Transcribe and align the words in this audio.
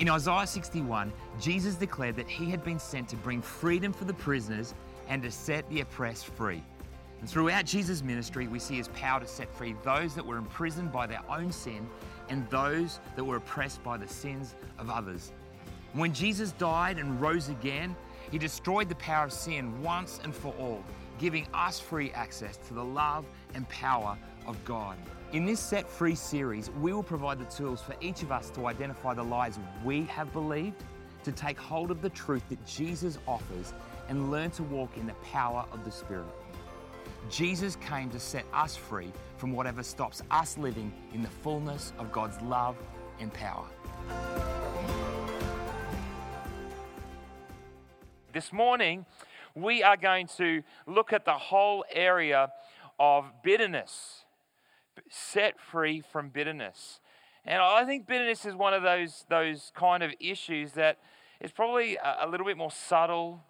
In 0.00 0.08
Isaiah 0.08 0.46
61, 0.46 1.12
Jesus 1.38 1.74
declared 1.74 2.16
that 2.16 2.26
he 2.26 2.46
had 2.46 2.64
been 2.64 2.78
sent 2.78 3.06
to 3.10 3.16
bring 3.16 3.42
freedom 3.42 3.92
for 3.92 4.06
the 4.06 4.14
prisoners 4.14 4.72
and 5.08 5.22
to 5.22 5.30
set 5.30 5.68
the 5.68 5.82
oppressed 5.82 6.24
free. 6.24 6.62
And 7.20 7.28
throughout 7.28 7.66
Jesus' 7.66 8.02
ministry, 8.02 8.48
we 8.48 8.58
see 8.58 8.76
his 8.76 8.88
power 8.88 9.20
to 9.20 9.26
set 9.26 9.54
free 9.54 9.74
those 9.84 10.14
that 10.14 10.24
were 10.24 10.38
imprisoned 10.38 10.90
by 10.90 11.06
their 11.06 11.20
own 11.28 11.52
sin 11.52 11.86
and 12.30 12.48
those 12.48 12.98
that 13.14 13.22
were 13.22 13.36
oppressed 13.36 13.84
by 13.84 13.98
the 13.98 14.08
sins 14.08 14.54
of 14.78 14.88
others. 14.88 15.32
When 15.92 16.14
Jesus 16.14 16.52
died 16.52 16.98
and 16.98 17.20
rose 17.20 17.50
again, 17.50 17.94
he 18.30 18.38
destroyed 18.38 18.88
the 18.88 18.94
power 18.94 19.26
of 19.26 19.34
sin 19.34 19.82
once 19.82 20.18
and 20.24 20.34
for 20.34 20.54
all, 20.58 20.82
giving 21.18 21.46
us 21.52 21.78
free 21.78 22.10
access 22.12 22.56
to 22.68 22.72
the 22.72 22.84
love 22.84 23.26
and 23.54 23.68
power 23.68 24.16
of 24.46 24.64
God. 24.64 24.96
In 25.32 25.46
this 25.46 25.60
Set 25.60 25.88
Free 25.88 26.16
series, 26.16 26.70
we 26.80 26.92
will 26.92 27.04
provide 27.04 27.38
the 27.38 27.44
tools 27.44 27.80
for 27.80 27.94
each 28.00 28.24
of 28.24 28.32
us 28.32 28.50
to 28.50 28.66
identify 28.66 29.14
the 29.14 29.22
lies 29.22 29.60
we 29.84 30.02
have 30.06 30.32
believed, 30.32 30.82
to 31.22 31.30
take 31.30 31.56
hold 31.56 31.92
of 31.92 32.02
the 32.02 32.08
truth 32.08 32.42
that 32.48 32.66
Jesus 32.66 33.16
offers, 33.28 33.72
and 34.08 34.32
learn 34.32 34.50
to 34.50 34.64
walk 34.64 34.96
in 34.96 35.06
the 35.06 35.14
power 35.32 35.64
of 35.70 35.84
the 35.84 35.90
Spirit. 35.92 36.26
Jesus 37.30 37.76
came 37.76 38.10
to 38.10 38.18
set 38.18 38.44
us 38.52 38.74
free 38.74 39.12
from 39.36 39.52
whatever 39.52 39.84
stops 39.84 40.20
us 40.32 40.58
living 40.58 40.92
in 41.14 41.22
the 41.22 41.28
fullness 41.28 41.92
of 42.00 42.10
God's 42.10 42.40
love 42.42 42.76
and 43.20 43.32
power. 43.32 43.66
This 48.32 48.52
morning, 48.52 49.06
we 49.54 49.84
are 49.84 49.96
going 49.96 50.26
to 50.38 50.64
look 50.88 51.12
at 51.12 51.24
the 51.24 51.38
whole 51.38 51.84
area 51.92 52.50
of 52.98 53.30
bitterness 53.44 54.24
set 55.08 55.60
free 55.60 56.02
from 56.12 56.28
bitterness. 56.28 57.00
And 57.44 57.62
I 57.62 57.84
think 57.84 58.06
bitterness 58.06 58.44
is 58.44 58.54
one 58.54 58.74
of 58.74 58.82
those, 58.82 59.24
those 59.28 59.72
kind 59.74 60.02
of 60.02 60.12
issues 60.20 60.72
that 60.72 60.98
is 61.40 61.52
probably 61.52 61.96
a, 61.96 62.26
a 62.26 62.28
little 62.28 62.46
bit 62.46 62.56
more 62.56 62.70
subtle, 62.70 63.42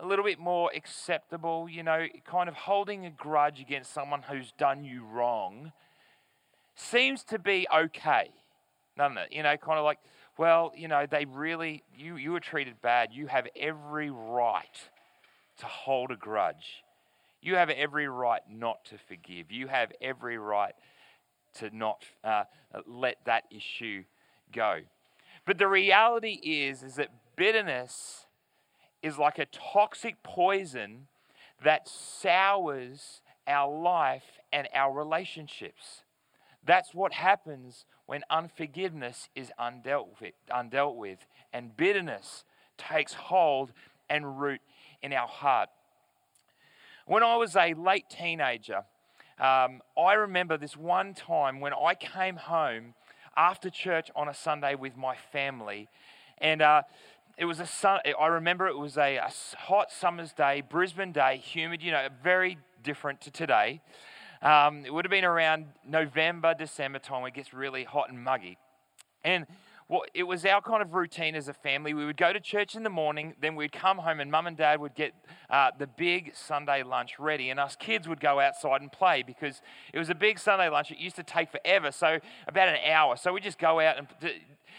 a 0.00 0.06
little 0.06 0.24
bit 0.24 0.38
more 0.38 0.70
acceptable, 0.74 1.68
you 1.68 1.82
know, 1.82 2.06
kind 2.24 2.48
of 2.48 2.54
holding 2.54 3.06
a 3.06 3.10
grudge 3.10 3.60
against 3.60 3.92
someone 3.92 4.22
who's 4.22 4.52
done 4.52 4.84
you 4.84 5.04
wrong 5.04 5.72
seems 6.76 7.24
to 7.24 7.38
be 7.38 7.66
okay, 7.74 8.30
doesn't 8.96 9.18
it? 9.18 9.32
You 9.32 9.42
know, 9.42 9.56
kind 9.56 9.78
of 9.78 9.84
like, 9.84 9.98
well, 10.36 10.72
you 10.76 10.86
know, 10.86 11.06
they 11.10 11.24
really, 11.24 11.82
you, 11.96 12.16
you 12.16 12.30
were 12.32 12.40
treated 12.40 12.80
bad. 12.80 13.08
You 13.12 13.26
have 13.26 13.48
every 13.56 14.10
right 14.10 14.64
to 15.58 15.66
hold 15.66 16.12
a 16.12 16.16
grudge. 16.16 16.84
You 17.40 17.56
have 17.56 17.70
every 17.70 18.08
right 18.08 18.42
not 18.48 18.84
to 18.86 18.98
forgive. 18.98 19.50
You 19.50 19.66
have 19.66 19.90
every 20.00 20.38
right 20.38 20.74
to 21.54 21.74
not 21.76 22.04
uh, 22.24 22.44
let 22.86 23.16
that 23.24 23.44
issue 23.50 24.04
go. 24.52 24.80
But 25.44 25.58
the 25.58 25.68
reality 25.68 26.40
is, 26.42 26.82
is 26.82 26.96
that 26.96 27.08
bitterness 27.36 28.26
is 29.02 29.18
like 29.18 29.38
a 29.38 29.46
toxic 29.46 30.22
poison 30.22 31.06
that 31.64 31.88
sours 31.88 33.22
our 33.46 33.72
life 33.80 34.40
and 34.52 34.68
our 34.74 34.92
relationships. 34.92 36.02
That's 36.64 36.94
what 36.94 37.14
happens 37.14 37.86
when 38.06 38.22
unforgiveness 38.30 39.28
is 39.34 39.50
undealt 39.58 40.20
with, 40.20 40.34
undealt 40.50 40.96
with 40.96 41.18
and 41.52 41.76
bitterness 41.76 42.44
takes 42.76 43.14
hold 43.14 43.72
and 44.10 44.40
root 44.40 44.60
in 45.02 45.12
our 45.12 45.26
heart. 45.26 45.68
When 47.06 47.22
I 47.22 47.36
was 47.36 47.56
a 47.56 47.74
late 47.74 48.10
teenager, 48.10 48.84
um, 49.40 49.82
I 49.96 50.14
remember 50.14 50.56
this 50.56 50.76
one 50.76 51.14
time 51.14 51.60
when 51.60 51.72
I 51.72 51.94
came 51.94 52.36
home 52.36 52.94
after 53.36 53.70
church 53.70 54.10
on 54.16 54.28
a 54.28 54.34
Sunday 54.34 54.74
with 54.74 54.96
my 54.96 55.14
family, 55.14 55.88
and 56.38 56.60
uh, 56.60 56.82
it 57.36 57.44
was 57.44 57.60
a 57.60 57.66
sun. 57.66 58.00
I 58.20 58.26
remember 58.26 58.66
it 58.66 58.76
was 58.76 58.98
a, 58.98 59.16
a, 59.16 59.30
hot 59.56 59.92
summer's 59.92 60.32
day, 60.32 60.62
Brisbane 60.68 61.12
day, 61.12 61.36
humid. 61.36 61.82
You 61.82 61.92
know, 61.92 62.08
very 62.22 62.58
different 62.82 63.20
to 63.22 63.30
today. 63.30 63.80
Um, 64.42 64.84
it 64.84 64.92
would 64.92 65.04
have 65.04 65.10
been 65.10 65.24
around 65.24 65.66
November, 65.86 66.54
December 66.54 66.98
time. 66.98 67.24
It 67.26 67.34
gets 67.34 67.54
really 67.54 67.84
hot 67.84 68.08
and 68.10 68.22
muggy, 68.22 68.58
and 69.24 69.46
well, 69.88 70.02
it 70.12 70.24
was 70.24 70.44
our 70.44 70.60
kind 70.60 70.82
of 70.82 70.92
routine 70.92 71.34
as 71.34 71.48
a 71.48 71.54
family. 71.54 71.94
We 71.94 72.04
would 72.04 72.18
go 72.18 72.32
to 72.32 72.40
church 72.40 72.74
in 72.74 72.82
the 72.82 72.90
morning, 72.90 73.34
then 73.40 73.56
we'd 73.56 73.72
come 73.72 73.98
home, 73.98 74.20
and 74.20 74.30
mum 74.30 74.46
and 74.46 74.56
dad 74.56 74.80
would 74.80 74.94
get 74.94 75.14
uh, 75.48 75.70
the 75.78 75.86
big 75.86 76.32
Sunday 76.34 76.82
lunch 76.82 77.18
ready, 77.18 77.48
and 77.48 77.58
us 77.58 77.74
kids 77.74 78.06
would 78.06 78.20
go 78.20 78.38
outside 78.38 78.82
and 78.82 78.92
play 78.92 79.22
because 79.22 79.62
it 79.94 79.98
was 79.98 80.10
a 80.10 80.14
big 80.14 80.38
Sunday 80.38 80.68
lunch. 80.68 80.90
It 80.90 80.98
used 80.98 81.16
to 81.16 81.22
take 81.22 81.50
forever, 81.50 81.90
so 81.90 82.18
about 82.46 82.68
an 82.68 82.76
hour. 82.90 83.16
So 83.16 83.32
we 83.32 83.40
just 83.40 83.58
go 83.58 83.80
out 83.80 83.98
and. 83.98 84.08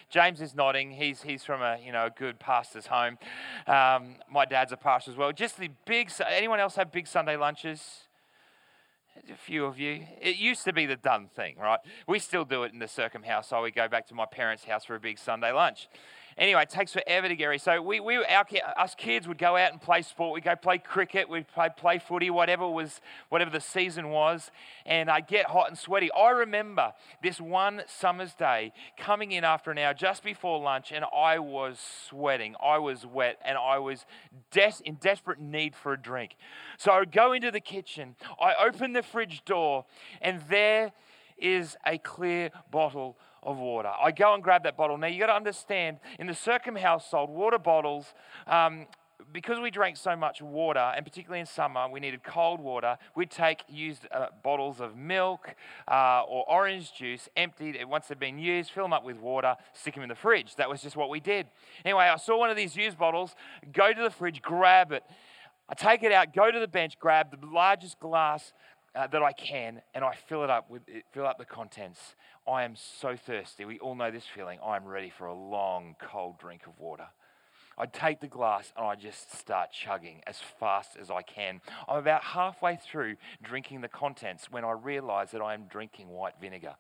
James 0.10 0.40
is 0.40 0.56
nodding. 0.56 0.92
He's, 0.92 1.24
he's 1.24 1.44
from 1.44 1.62
a 1.62 1.78
you 1.84 1.92
know 1.92 2.06
a 2.06 2.10
good 2.10 2.40
pastor's 2.40 2.88
home. 2.88 3.18
Um, 3.68 4.16
my 4.32 4.46
dad's 4.46 4.72
a 4.72 4.78
pastor 4.78 5.12
as 5.12 5.18
well. 5.18 5.32
Just 5.32 5.60
the 5.60 5.70
big. 5.86 6.12
Anyone 6.28 6.60
else 6.60 6.76
have 6.76 6.92
big 6.92 7.06
Sunday 7.06 7.36
lunches? 7.36 8.09
A 9.32 9.36
few 9.36 9.66
of 9.66 9.80
you. 9.80 10.06
It 10.22 10.38
used 10.38 10.64
to 10.66 10.74
be 10.74 10.86
the 10.86 10.96
done 10.96 11.30
thing, 11.36 11.58
right? 11.58 11.80
We 12.08 12.20
still 12.20 12.46
do 12.46 12.64
it 12.64 12.74
in 12.74 12.80
the 12.80 12.88
Circum 12.88 13.24
house. 13.24 13.50
So 13.50 13.62
we 13.62 13.72
go 13.72 13.88
back 13.88 14.08
to 14.08 14.16
my 14.16 14.26
parents' 14.26 14.66
house 14.66 14.86
for 14.86 14.96
a 14.96 15.00
big 15.00 15.18
Sunday 15.18 15.52
lunch. 15.52 15.88
Anyway, 16.38 16.62
it 16.62 16.70
takes 16.70 16.94
forever 16.94 17.28
to 17.28 17.36
get 17.36 17.46
ready. 17.46 17.60
So 17.60 17.82
we, 17.82 18.00
we 18.00 18.18
our, 18.18 18.46
us 18.78 18.96
kids 18.96 19.28
would 19.28 19.38
go 19.38 19.58
out 19.58 19.72
and 19.72 19.82
play 19.82 20.02
sport. 20.02 20.34
We'd 20.34 20.44
go 20.44 20.56
play 20.56 20.78
cricket. 20.78 21.30
We'd 21.30 21.48
play, 21.48 21.70
play 21.76 22.00
footy, 22.00 22.30
whatever 22.30 22.70
was, 22.70 23.02
whatever 23.30 23.52
the 23.52 23.62
season 23.62 24.10
was. 24.10 24.52
And 24.86 25.10
I'd 25.10 25.28
get 25.28 25.48
hot 25.48 25.70
and 25.70 25.78
sweaty. 25.78 26.12
I 26.12 26.30
remember 26.30 26.94
this 27.22 27.42
one 27.42 27.82
summer's 27.88 28.34
day 28.34 28.72
coming 28.98 29.32
in 29.32 29.44
after 29.44 29.72
an 29.72 29.78
hour 29.78 29.94
just 29.94 30.24
before 30.24 30.60
lunch, 30.60 30.92
and 30.92 31.06
I 31.16 31.40
was 31.40 31.80
sweating. 32.08 32.56
I 32.64 32.78
was 32.78 33.06
wet, 33.06 33.40
and 33.44 33.58
I 33.58 33.80
was 33.80 34.06
des- 34.52 34.84
in 34.86 34.96
desperate 34.96 35.40
need 35.40 35.76
for 35.76 35.94
a 35.94 35.98
drink. 35.98 36.36
So 36.78 36.92
I 36.92 37.06
go 37.06 37.34
into 37.34 37.52
the 37.52 37.60
kitchen. 37.60 38.16
I 38.40 38.54
open 38.64 38.94
the 38.94 39.04
fridge 39.04 39.44
door, 39.46 39.86
and 40.22 40.42
there 40.50 40.92
is 41.38 41.78
a 41.86 41.98
clear 41.98 42.52
bottle 42.70 43.18
of 43.44 43.58
water. 43.58 43.92
I 44.02 44.12
go 44.12 44.34
and 44.34 44.44
grab 44.44 44.64
that 44.64 44.78
bottle. 44.78 44.98
Now, 44.98 45.08
you 45.08 45.20
got 45.20 45.28
to 45.28 45.36
understand, 45.36 46.00
in 46.20 46.28
the 46.28 46.34
Circum 46.34 46.76
household, 46.76 47.30
water 47.30 47.60
bottles, 47.60 48.14
um, 48.48 48.88
because 49.32 49.60
we 49.60 49.70
drank 49.70 49.98
so 49.98 50.16
much 50.16 50.42
water, 50.42 50.80
and 50.80 51.06
particularly 51.06 51.40
in 51.40 51.46
summer, 51.46 51.88
we 51.88 52.00
needed 52.00 52.24
cold 52.24 52.60
water. 52.60 52.98
We'd 53.16 53.30
take 53.30 53.64
used 53.70 54.08
uh, 54.12 54.28
bottles 54.44 54.80
of 54.80 54.96
milk 54.96 55.56
uh, 55.88 56.24
or 56.28 56.50
orange 56.50 56.94
juice, 56.94 57.30
emptied 57.36 57.78
once 57.86 58.08
they'd 58.08 58.20
been 58.20 58.40
used, 58.40 58.72
fill 58.72 58.86
them 58.86 58.94
up 58.94 59.04
with 59.04 59.18
water, 59.18 59.56
stick 59.74 59.94
them 59.94 60.04
in 60.04 60.10
the 60.10 60.16
fridge. 60.16 60.56
That 60.56 60.70
was 60.70 60.82
just 60.82 60.96
what 60.96 61.10
we 61.10 61.20
did. 61.20 61.48
Anyway, 61.86 62.06
I 62.06 62.18
saw 62.18 62.40
one 62.40 62.50
of 62.50 62.58
these 62.58 62.76
used 62.76 62.98
bottles, 62.98 63.36
go 63.72 63.94
to 63.94 64.02
the 64.02 64.10
fridge, 64.10 64.42
grab 64.42 64.92
it. 64.92 65.04
I 65.68 65.76
take 65.76 66.02
it 66.02 66.12
out, 66.12 66.34
go 66.34 66.50
to 66.50 66.60
the 66.60 66.68
bench, 66.68 66.98
grab 66.98 67.30
the 67.30 67.46
largest 67.46 68.00
glass 68.00 68.54
uh, 68.96 69.08
that 69.08 69.22
I 69.22 69.32
can, 69.34 69.82
and 69.94 70.04
I 70.04 70.16
fill 70.28 70.44
it 70.44 70.50
up 70.50 70.70
with 70.70 70.82
fill 71.12 71.26
up 71.26 71.38
the 71.38 71.46
contents. 71.46 72.16
I 72.48 72.64
am 72.64 72.76
so 72.76 73.16
thirsty. 73.16 73.66
We 73.66 73.80
all 73.80 73.96
know 73.96 74.12
this 74.12 74.26
feeling. 74.34 74.60
I 74.66 74.76
am 74.76 74.86
ready 74.86 75.12
for 75.16 75.28
a 75.28 75.34
long, 75.34 75.96
cold 76.00 76.40
drink 76.40 76.66
of 76.66 76.80
water. 76.80 77.08
I 77.78 77.86
take 77.86 78.20
the 78.20 78.28
glass 78.28 78.74
and 78.76 78.86
I 78.86 78.96
just 78.96 79.34
start 79.38 79.72
chugging 79.72 80.22
as 80.28 80.42
fast 80.60 80.98
as 81.00 81.10
I 81.10 81.22
can. 81.22 81.62
I'm 81.88 81.98
about 81.98 82.24
halfway 82.24 82.76
through 82.76 83.16
drinking 83.42 83.82
the 83.82 83.88
contents 83.88 84.52
when 84.52 84.66
I 84.66 84.72
realize 84.72 85.32
that 85.32 85.42
I 85.42 85.54
am 85.54 85.64
drinking 85.70 86.10
white 86.10 86.34
vinegar. 86.42 86.76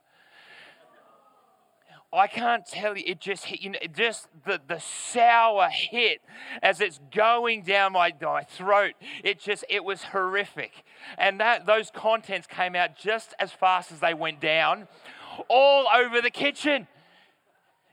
I 2.12 2.26
can't 2.26 2.66
tell 2.66 2.98
you, 2.98 3.04
it 3.06 3.20
just 3.20 3.46
hit, 3.46 3.62
you 3.62 3.70
know, 3.70 3.80
just 3.96 4.28
the, 4.46 4.60
the 4.68 4.80
sour 4.80 5.70
hit 5.70 6.22
as 6.64 6.82
it's 6.82 7.00
going 7.14 7.62
down 7.62 7.94
my, 7.94 8.12
my 8.20 8.42
throat. 8.42 8.94
It 9.24 9.40
just, 9.40 9.64
it 9.70 9.84
was 9.84 10.06
horrific. 10.06 10.84
And 11.20 11.40
that, 11.40 11.68
those 11.68 11.92
contents 11.92 12.48
came 12.48 12.76
out 12.76 12.98
just 12.98 13.36
as 13.40 13.52
fast 13.52 13.92
as 13.92 14.00
they 14.00 14.16
went 14.16 14.40
down, 14.40 14.88
all 15.48 15.86
over 15.96 16.20
the 16.20 16.32
kitchen. 16.32 16.88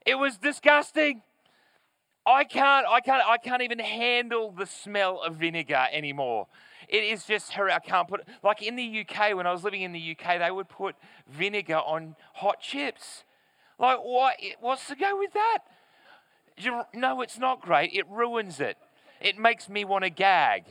It 0.07 0.15
was 0.15 0.39
disgusting. 0.39 1.21
I 2.25 2.45
can't, 2.45 2.87
I 2.89 3.01
can't, 3.01 3.23
I 3.25 3.37
can't 3.37 3.61
even 3.61 3.81
handle 3.81 4.51
the 4.51 4.67
smell 4.67 5.21
of 5.21 5.37
vinegar 5.37 5.89
anymore. 5.93 6.47
It 6.89 7.05
is 7.05 7.27
just 7.27 7.53
horrific. 7.53 7.83
I 7.85 7.89
can't 7.89 8.09
put 8.09 8.23
like 8.43 8.63
in 8.63 8.77
the 8.77 9.05
UK, 9.07 9.37
when 9.37 9.47
I 9.47 9.53
was 9.53 9.63
living 9.63 9.83
in 9.83 9.93
the 9.93 10.17
UK, 10.19 10.39
they 10.39 10.51
would 10.51 10.71
put 10.71 10.97
vinegar 11.29 11.77
on 11.77 12.17
hot 12.33 12.63
chips. 12.63 13.25
Like, 13.79 13.99
what? 13.99 14.37
What's 14.61 14.87
to 14.89 14.97
go 14.97 15.19
with 15.19 15.33
that? 15.33 15.59
You, 16.59 16.83
no, 16.95 17.21
it's 17.21 17.39
not 17.39 17.61
great. 17.61 17.93
It 17.93 18.07
ruins 18.09 18.61
it. 18.61 18.79
It 19.21 19.39
makes 19.39 19.69
me 19.69 19.85
want 19.85 20.05
to 20.05 20.11
gag. 20.11 20.65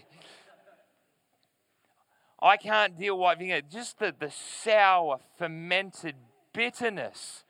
I 2.41 2.57
can't 2.57 2.97
deal 2.97 3.17
with 3.17 3.39
vinegar. 3.39 3.67
Just 3.71 3.99
the, 3.99 4.13
the 4.17 4.31
sour, 4.31 5.19
fermented 5.37 6.15
bitterness. 6.53 7.43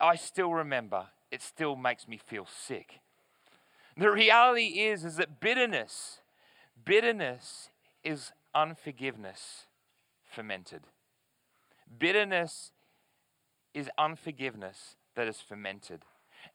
I 0.00 0.16
still 0.16 0.52
remember. 0.52 1.06
It 1.30 1.42
still 1.42 1.76
makes 1.76 2.06
me 2.06 2.16
feel 2.16 2.46
sick. 2.46 3.00
The 3.96 4.10
reality 4.10 4.80
is, 4.80 5.04
is 5.04 5.16
that 5.16 5.40
bitterness, 5.40 6.20
bitterness 6.84 7.70
is 8.02 8.32
unforgiveness 8.54 9.66
fermented. 10.28 10.82
Bitterness 11.98 12.72
is 13.74 13.90
unforgiveness 13.98 14.96
that 15.16 15.28
is 15.28 15.40
fermented. 15.40 16.02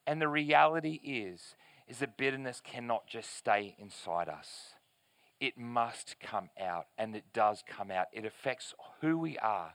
And 0.08 0.22
the 0.22 0.28
reality 0.28 1.00
is, 1.04 1.56
is 1.88 2.00
that 2.00 2.18
bitterness 2.18 2.62
cannot 2.64 3.08
just 3.08 3.36
stay 3.36 3.76
inside 3.78 4.30
us. 4.30 4.74
It 5.40 5.58
must 5.58 6.16
come 6.20 6.50
out, 6.62 6.88
and 6.98 7.16
it 7.16 7.26
does 7.34 7.64
come 7.68 7.92
out. 7.92 8.08
It 8.12 8.26
affects 8.26 8.74
who 9.02 9.18
we 9.18 9.38
are, 9.38 9.74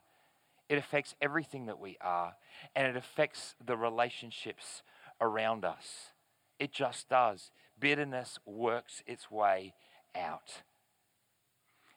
it 0.68 0.78
affects 0.78 1.14
everything 1.20 1.66
that 1.66 1.78
we 1.78 1.96
are, 2.00 2.34
and 2.74 2.86
it 2.86 2.96
affects 2.96 3.54
the 3.64 3.76
relationships 3.76 4.82
around 5.20 5.64
us. 5.64 6.12
It 6.58 6.72
just 6.72 7.08
does. 7.08 7.50
Bitterness 7.78 8.38
works 8.46 9.02
its 9.06 9.30
way 9.30 9.74
out. 10.16 10.62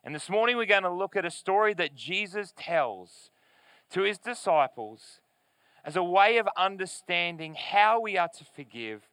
And 0.03 0.15
this 0.15 0.29
morning 0.29 0.57
we're 0.57 0.65
going 0.65 0.83
to 0.83 0.89
look 0.89 1.15
at 1.15 1.25
a 1.25 1.31
story 1.31 1.73
that 1.75 1.95
Jesus 1.95 2.53
tells 2.57 3.29
to 3.91 4.01
his 4.01 4.17
disciples 4.17 5.21
as 5.87 5.95
a 5.95 6.03
way 6.03 6.37
of 6.37 6.49
understanding 6.57 7.55
how 7.55 8.01
we 8.01 8.17
are 8.17 8.27
to 8.27 8.43
forgive 8.43 9.07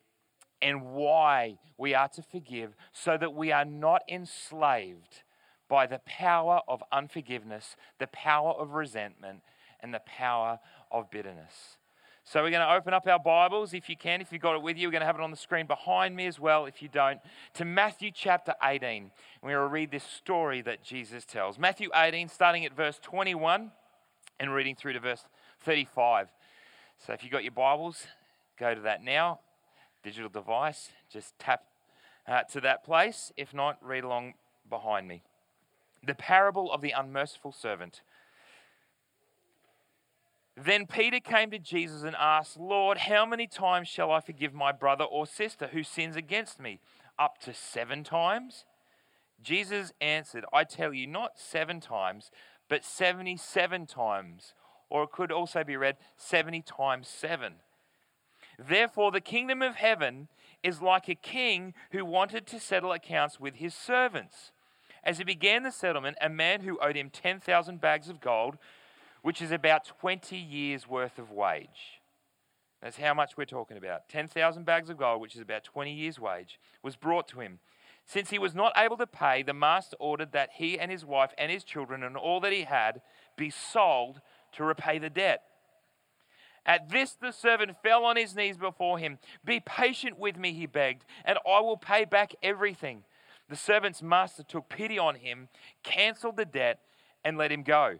and 0.61 0.82
why 0.82 1.56
we 1.79 1.94
are 1.94 2.09
to 2.09 2.21
forgive 2.21 2.75
so 2.93 3.17
that 3.17 3.32
we 3.32 3.53
are 3.53 3.65
not 3.65 4.03
enslaved 4.11 5.23
by 5.69 5.87
the 5.87 6.00
power 6.05 6.61
of 6.67 6.82
unforgiveness, 6.91 7.76
the 8.00 8.09
power 8.09 8.50
of 8.50 8.73
resentment, 8.73 9.41
and 9.81 9.94
the 9.94 10.03
power 10.05 10.59
of 10.91 11.09
bitterness. 11.12 11.79
So 12.25 12.43
we're 12.43 12.50
going 12.50 12.67
to 12.67 12.75
open 12.75 12.93
up 12.93 13.06
our 13.06 13.20
Bibles, 13.20 13.73
if 13.73 13.88
you 13.88 13.97
can, 13.97 14.20
if 14.20 14.32
you've 14.32 14.43
got 14.43 14.56
it 14.56 14.62
with 14.62 14.77
you. 14.77 14.88
We're 14.88 14.93
going 14.93 15.00
to 15.00 15.06
have 15.06 15.17
it 15.17 15.23
on 15.23 15.31
the 15.31 15.37
screen 15.37 15.67
behind 15.67 16.17
me 16.17 16.27
as 16.27 16.41
well, 16.41 16.67
if 16.67 16.82
you 16.82 16.88
don't, 16.88 17.20
to 17.53 17.65
Matthew 17.65 18.11
chapter 18.12 18.55
18. 18.62 19.12
We're 19.43 19.50
going 19.50 19.69
to 19.69 19.73
read 19.73 19.91
this 19.93 20.05
story 20.05 20.61
that 20.62 20.82
Jesus 20.82 21.25
tells. 21.25 21.56
Matthew 21.56 21.91
18, 21.94 22.29
starting 22.29 22.65
at 22.65 22.75
verse 22.75 22.99
21 23.00 23.70
and 24.41 24.53
reading 24.53 24.75
through 24.75 24.94
to 24.94 25.00
verse 25.00 25.25
35. 25.61 26.29
So 26.99 27.12
if 27.12 27.23
you've 27.23 27.32
got 27.32 27.44
your 27.44 27.52
Bibles, 27.52 28.06
go 28.58 28.75
to 28.75 28.81
that 28.82 29.02
now. 29.02 29.41
Digital 30.02 30.29
device, 30.29 30.91
just 31.11 31.38
tap 31.38 31.64
uh, 32.26 32.43
to 32.52 32.61
that 32.61 32.85
place. 32.85 33.32
If 33.37 33.55
not, 33.55 33.79
read 33.82 34.05
along 34.05 34.35
behind 34.69 35.08
me. 35.08 35.23
The 36.06 36.14
parable 36.14 36.70
of 36.73 36.81
the 36.81 36.91
unmerciful 36.91 37.52
servant. 37.52 38.02
Then 40.56 40.87
Peter 40.87 41.20
came 41.20 41.50
to 41.50 41.58
Jesus 41.58 42.02
and 42.02 42.14
asked, 42.17 42.58
Lord, 42.58 42.99
how 42.99 43.26
many 43.26 43.46
times 43.46 43.88
shall 43.88 44.12
I 44.12 44.20
forgive 44.20 44.55
my 44.55 44.70
brother 44.73 45.05
or 45.05 45.26
sister 45.26 45.69
who 45.73 45.82
sins 45.82 46.17
against 46.17 46.61
me? 46.61 46.81
Up 47.19 47.38
to 47.41 47.52
seven 47.52 48.05
times? 48.05 48.64
Jesus 49.43 49.93
answered, 50.00 50.44
I 50.52 50.64
tell 50.64 50.94
you, 50.94 51.06
not 51.06 51.38
seven 51.38 51.81
times, 51.81 52.31
but 52.69 52.85
77 52.85 53.87
times. 53.87 54.55
Or 54.94 55.02
it 55.02 55.11
could 55.11 55.32
also 55.32 55.64
be 55.64 55.76
read 55.76 55.96
70 56.17 56.62
times 56.62 57.08
seven. 57.08 57.55
Therefore, 58.56 59.11
the 59.11 59.20
kingdom 59.20 59.61
of 59.61 59.75
heaven 59.75 60.29
is 60.62 60.81
like 60.81 61.08
a 61.08 61.17
king 61.17 61.75
who 61.91 62.05
wanted 62.05 62.46
to 62.46 62.61
settle 62.61 62.93
accounts 62.93 63.41
with 63.41 63.56
his 63.56 63.75
servants. 63.75 64.52
As 65.02 65.19
he 65.19 65.25
began 65.25 65.64
the 65.64 65.73
settlement, 65.73 66.17
a 66.20 66.29
man 66.29 66.61
who 66.61 66.79
owed 66.79 66.94
him 66.94 67.11
10,000 67.11 67.81
bags 67.81 68.08
of 68.08 68.20
gold 68.20 68.56
which 69.23 69.43
is 69.43 69.50
about 69.50 69.87
20 69.87 70.37
years' 70.37 70.87
worth 70.87 71.19
of 71.19 71.32
wage. 71.32 72.00
That's 72.81 72.99
how 72.99 73.14
much 73.14 73.38
we're 73.38 73.46
talking 73.46 73.79
about. 73.79 74.06
10,000 74.11 74.64
bags 74.64 74.91
of 74.91 74.99
gold, 74.99 75.20
which 75.20 75.35
is 75.35 75.41
about 75.41 75.64
20 75.64 75.91
years' 75.91 76.20
wage, 76.20 76.61
was 76.82 76.94
brought 76.94 77.26
to 77.29 77.41
him. 77.41 77.58
Since 78.05 78.29
he 78.29 78.38
was 78.38 78.55
not 78.55 78.75
able 78.76 78.99
to 78.99 79.06
pay, 79.06 79.43
the 79.43 79.55
master 79.55 79.96
ordered 79.99 80.32
that 80.32 80.50
he 80.56 80.79
and 80.79 80.91
his 80.91 81.05
wife 81.06 81.32
and 81.38 81.50
his 81.50 81.64
children 81.64 82.02
and 82.05 82.19
all 82.19 82.38
that 82.41 82.52
he 82.52 82.64
had 82.64 83.00
be 83.35 83.49
sold 83.49 84.20
to 84.56 84.65
repay 84.65 84.99
the 84.99 85.11
debt. 85.11 85.43
At 86.67 86.89
this, 86.89 87.15
the 87.21 87.33
servant 87.33 87.73
fell 87.83 88.05
on 88.05 88.17
his 88.17 88.35
knees 88.35 88.56
before 88.56 88.99
him. 88.99 89.19
Be 89.45 89.61
patient 89.61 90.19
with 90.19 90.39
me, 90.39 90.53
he 90.53 90.67
begged, 90.67 91.05
and 91.25 91.39
I 91.47 91.61
will 91.61 91.77
pay 91.77 92.05
back 92.05 92.35
everything. 92.43 93.05
The 93.51 93.56
servant's 93.56 94.03
master 94.03 94.43
took 94.43 94.71
pity 94.71 94.99
on 94.99 95.17
him, 95.17 95.49
canceled 95.83 96.37
the 96.37 96.47
debt, 96.47 96.81
and 97.25 97.37
let 97.37 97.53
him 97.53 97.62
go. 97.62 97.99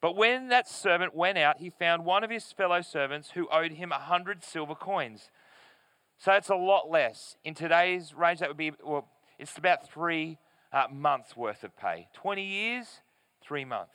But 0.00 0.16
when 0.16 0.48
that 0.48 0.68
servant 0.68 1.14
went 1.14 1.38
out, 1.38 1.58
he 1.58 1.70
found 1.70 2.04
one 2.04 2.24
of 2.24 2.30
his 2.30 2.52
fellow 2.52 2.80
servants 2.80 3.32
who 3.32 3.48
owed 3.50 3.72
him 3.72 3.92
a 3.92 3.98
hundred 3.98 4.44
silver 4.44 4.74
coins. 4.74 5.30
So 6.18 6.32
it's 6.32 6.48
a 6.48 6.54
lot 6.54 6.90
less. 6.90 7.36
In 7.44 7.54
today's 7.54 8.14
range, 8.14 8.40
that 8.40 8.48
would 8.48 8.56
be, 8.56 8.72
well, 8.82 9.08
it's 9.38 9.56
about 9.58 9.88
three 9.88 10.38
uh, 10.72 10.86
months 10.90 11.36
worth 11.36 11.64
of 11.64 11.76
pay. 11.76 12.08
20 12.14 12.42
years, 12.42 12.86
three 13.42 13.64
months. 13.64 13.94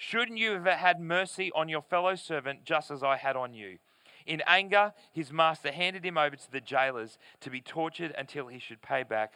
Shouldn't 0.00 0.38
you 0.38 0.52
have 0.52 0.64
had 0.64 1.00
mercy 1.00 1.50
on 1.56 1.68
your 1.68 1.82
fellow 1.82 2.14
servant 2.14 2.64
just 2.64 2.88
as 2.92 3.02
I 3.02 3.16
had 3.16 3.34
on 3.34 3.52
you? 3.52 3.78
In 4.24 4.44
anger, 4.46 4.92
his 5.12 5.32
master 5.32 5.72
handed 5.72 6.04
him 6.04 6.16
over 6.16 6.36
to 6.36 6.52
the 6.52 6.60
jailers 6.60 7.18
to 7.40 7.50
be 7.50 7.60
tortured 7.60 8.14
until 8.16 8.46
he 8.46 8.60
should 8.60 8.80
pay 8.80 9.02
back 9.02 9.32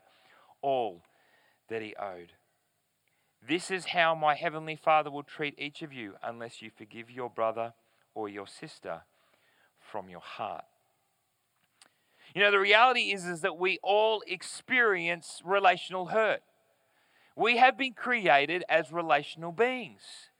all 0.60 1.02
that 1.68 1.82
he 1.82 1.96
owed. 1.96 2.34
This 3.46 3.72
is 3.72 3.86
how 3.86 4.14
my 4.14 4.36
heavenly 4.36 4.76
Father 4.76 5.10
will 5.10 5.24
treat 5.24 5.58
each 5.58 5.82
of 5.82 5.92
you 5.92 6.14
unless 6.22 6.62
you 6.62 6.70
forgive 6.70 7.10
your 7.10 7.28
brother 7.28 7.74
or 8.14 8.28
your 8.28 8.46
sister 8.46 9.00
from 9.80 10.08
your 10.08 10.20
heart. 10.20 10.64
You 12.36 12.40
know, 12.40 12.52
the 12.52 12.60
reality 12.60 13.12
is, 13.12 13.26
is 13.26 13.40
that 13.40 13.58
we 13.58 13.80
all 13.82 14.22
experience 14.28 15.42
relational 15.44 16.06
hurt. 16.06 16.42
We 17.34 17.56
have 17.56 17.76
been 17.76 17.94
created 17.94 18.62
as 18.68 18.92
relational 18.92 19.50
beings. 19.50 20.30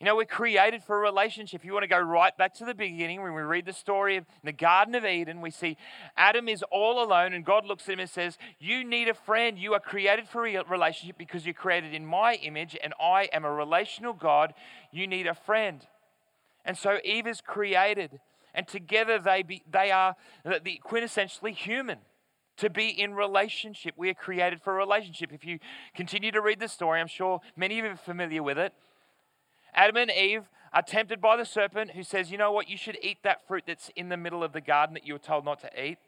You 0.00 0.06
know, 0.06 0.16
we're 0.16 0.24
created 0.24 0.82
for 0.82 0.96
a 0.96 1.00
relationship. 1.00 1.62
You 1.62 1.74
want 1.74 1.82
to 1.82 1.88
go 1.88 2.00
right 2.00 2.34
back 2.34 2.54
to 2.54 2.64
the 2.64 2.74
beginning, 2.74 3.22
when 3.22 3.34
we 3.34 3.42
read 3.42 3.66
the 3.66 3.74
story 3.74 4.16
of 4.16 4.24
the 4.42 4.50
Garden 4.50 4.94
of 4.94 5.04
Eden, 5.04 5.42
we 5.42 5.50
see 5.50 5.76
Adam 6.16 6.48
is 6.48 6.64
all 6.70 7.04
alone, 7.04 7.34
and 7.34 7.44
God 7.44 7.66
looks 7.66 7.86
at 7.86 7.92
him 7.92 8.00
and 8.00 8.08
says, 8.08 8.38
You 8.58 8.82
need 8.82 9.08
a 9.08 9.14
friend. 9.14 9.58
You 9.58 9.74
are 9.74 9.80
created 9.80 10.26
for 10.26 10.46
a 10.46 10.64
relationship 10.64 11.18
because 11.18 11.44
you're 11.44 11.52
created 11.52 11.92
in 11.92 12.06
my 12.06 12.36
image, 12.36 12.78
and 12.82 12.94
I 12.98 13.28
am 13.30 13.44
a 13.44 13.52
relational 13.52 14.14
God. 14.14 14.54
You 14.90 15.06
need 15.06 15.26
a 15.26 15.34
friend. 15.34 15.86
And 16.64 16.78
so 16.78 16.96
Eve 17.04 17.26
is 17.26 17.42
created, 17.42 18.20
and 18.54 18.66
together 18.66 19.18
they, 19.18 19.42
be, 19.42 19.62
they 19.70 19.90
are 19.90 20.16
the 20.44 20.80
quintessentially 20.82 21.54
human 21.54 21.98
to 22.56 22.70
be 22.70 22.88
in 22.88 23.12
relationship. 23.12 23.94
We 23.98 24.08
are 24.08 24.14
created 24.14 24.62
for 24.62 24.72
a 24.72 24.76
relationship. 24.76 25.30
If 25.30 25.44
you 25.44 25.58
continue 25.94 26.30
to 26.30 26.40
read 26.40 26.58
the 26.58 26.68
story, 26.68 27.02
I'm 27.02 27.06
sure 27.06 27.40
many 27.54 27.78
of 27.78 27.84
you 27.84 27.90
are 27.90 27.96
familiar 27.96 28.42
with 28.42 28.56
it. 28.56 28.72
Adam 29.74 29.96
and 29.96 30.10
Eve 30.10 30.48
are 30.72 30.82
tempted 30.82 31.20
by 31.20 31.36
the 31.36 31.44
serpent 31.44 31.92
who 31.92 32.02
says, 32.02 32.30
You 32.30 32.38
know 32.38 32.52
what? 32.52 32.68
You 32.68 32.76
should 32.76 32.98
eat 33.02 33.18
that 33.22 33.46
fruit 33.46 33.64
that's 33.66 33.90
in 33.96 34.08
the 34.08 34.16
middle 34.16 34.44
of 34.44 34.52
the 34.52 34.60
garden 34.60 34.94
that 34.94 35.06
you 35.06 35.14
were 35.14 35.18
told 35.18 35.44
not 35.44 35.60
to 35.60 35.82
eat. 35.82 35.98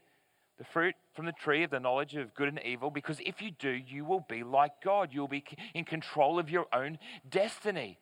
The 0.58 0.64
fruit 0.64 0.94
from 1.14 1.26
the 1.26 1.32
tree 1.32 1.64
of 1.64 1.70
the 1.70 1.80
knowledge 1.80 2.14
of 2.14 2.34
good 2.34 2.48
and 2.48 2.60
evil, 2.62 2.90
because 2.90 3.20
if 3.24 3.42
you 3.42 3.50
do, 3.50 3.70
you 3.70 4.04
will 4.04 4.24
be 4.28 4.44
like 4.44 4.72
God. 4.84 5.08
You'll 5.12 5.26
be 5.26 5.44
in 5.74 5.84
control 5.84 6.38
of 6.38 6.50
your 6.50 6.66
own 6.72 6.98
destiny. 7.28 7.98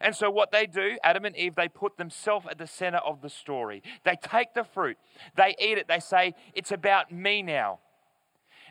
And 0.00 0.16
so, 0.16 0.30
what 0.30 0.52
they 0.52 0.66
do, 0.66 0.96
Adam 1.02 1.24
and 1.24 1.36
Eve, 1.36 1.54
they 1.54 1.68
put 1.68 1.98
themselves 1.98 2.46
at 2.50 2.58
the 2.58 2.66
center 2.66 2.98
of 2.98 3.20
the 3.20 3.28
story. 3.28 3.82
They 4.04 4.16
take 4.22 4.54
the 4.54 4.64
fruit, 4.64 4.96
they 5.36 5.54
eat 5.60 5.78
it, 5.78 5.86
they 5.88 6.00
say, 6.00 6.34
It's 6.54 6.72
about 6.72 7.12
me 7.12 7.42
now. 7.42 7.80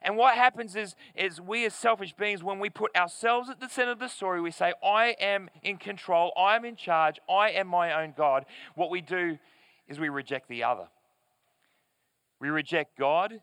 And 0.02 0.18
what 0.18 0.36
happens 0.36 0.76
is, 0.76 0.96
is 1.16 1.40
we 1.40 1.66
as 1.66 1.76
selfish 1.76 2.14
beings, 2.14 2.44
when 2.44 2.60
we 2.60 2.70
put 2.70 2.96
ourselves 2.96 3.50
at 3.50 3.60
the 3.60 3.70
center 3.70 3.92
of 3.92 4.00
the 4.00 4.08
story, 4.08 4.42
we 4.42 4.52
say, 4.52 4.74
I 4.84 5.16
am 5.20 5.50
in 5.62 5.78
control, 5.78 6.34
I 6.36 6.56
am 6.56 6.66
in 6.66 6.76
charge, 6.76 7.20
I 7.30 7.52
am 7.52 7.68
my 7.68 7.94
own 8.02 8.14
God. 8.18 8.46
What 8.76 8.90
we 8.90 9.02
do 9.02 9.38
is 9.88 10.00
we 10.00 10.10
reject 10.10 10.50
the 10.50 10.64
other. 10.64 10.88
We 12.40 12.50
reject 12.50 12.98
God, 12.98 13.42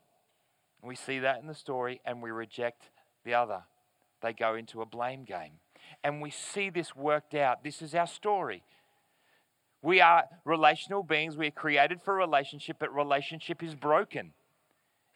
we 0.82 0.96
see 0.96 1.20
that 1.20 1.40
in 1.40 1.46
the 1.46 1.54
story, 1.54 2.00
and 2.04 2.20
we 2.20 2.30
reject 2.30 2.90
the 3.24 3.34
other. 3.34 3.62
They 4.22 4.32
go 4.32 4.56
into 4.56 4.82
a 4.82 4.86
blame 4.86 5.24
game. 5.24 5.52
And 6.02 6.20
we 6.20 6.30
see 6.30 6.70
this 6.70 6.96
worked 6.96 7.34
out. 7.34 7.62
This 7.62 7.82
is 7.82 7.94
our 7.94 8.06
story. 8.06 8.64
We 9.80 10.00
are 10.00 10.24
relational 10.44 11.04
beings. 11.04 11.36
We 11.36 11.46
are 11.48 11.52
created 11.52 12.02
for 12.02 12.14
relationship, 12.14 12.78
but 12.80 12.92
relationship 12.92 13.62
is 13.62 13.74
broken. 13.76 14.32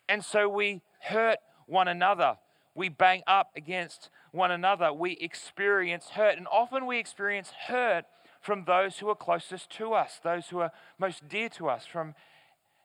And 0.09 0.25
so 0.25 0.49
we 0.49 0.83
hurt 1.03 1.39
one 1.67 1.89
another. 1.89 2.37
We 2.75 2.89
bang 2.89 3.23
up 3.27 3.51
against 3.57 4.09
one 4.31 4.51
another. 4.51 4.93
We 4.93 5.13
experience 5.21 6.11
hurt. 6.11 6.39
And 6.39 6.47
often 6.51 6.87
we 6.87 6.99
experience 6.99 7.53
hurt 7.69 8.05
from 8.41 8.65
those 8.65 8.99
who 8.99 9.09
are 9.09 9.15
closest 9.15 9.71
to 9.71 9.93
us, 9.93 10.21
those 10.23 10.49
who 10.49 10.61
are 10.61 10.73
most 10.99 11.29
dear 11.29 11.49
to 11.51 11.69
us, 11.69 11.87
from 11.87 12.15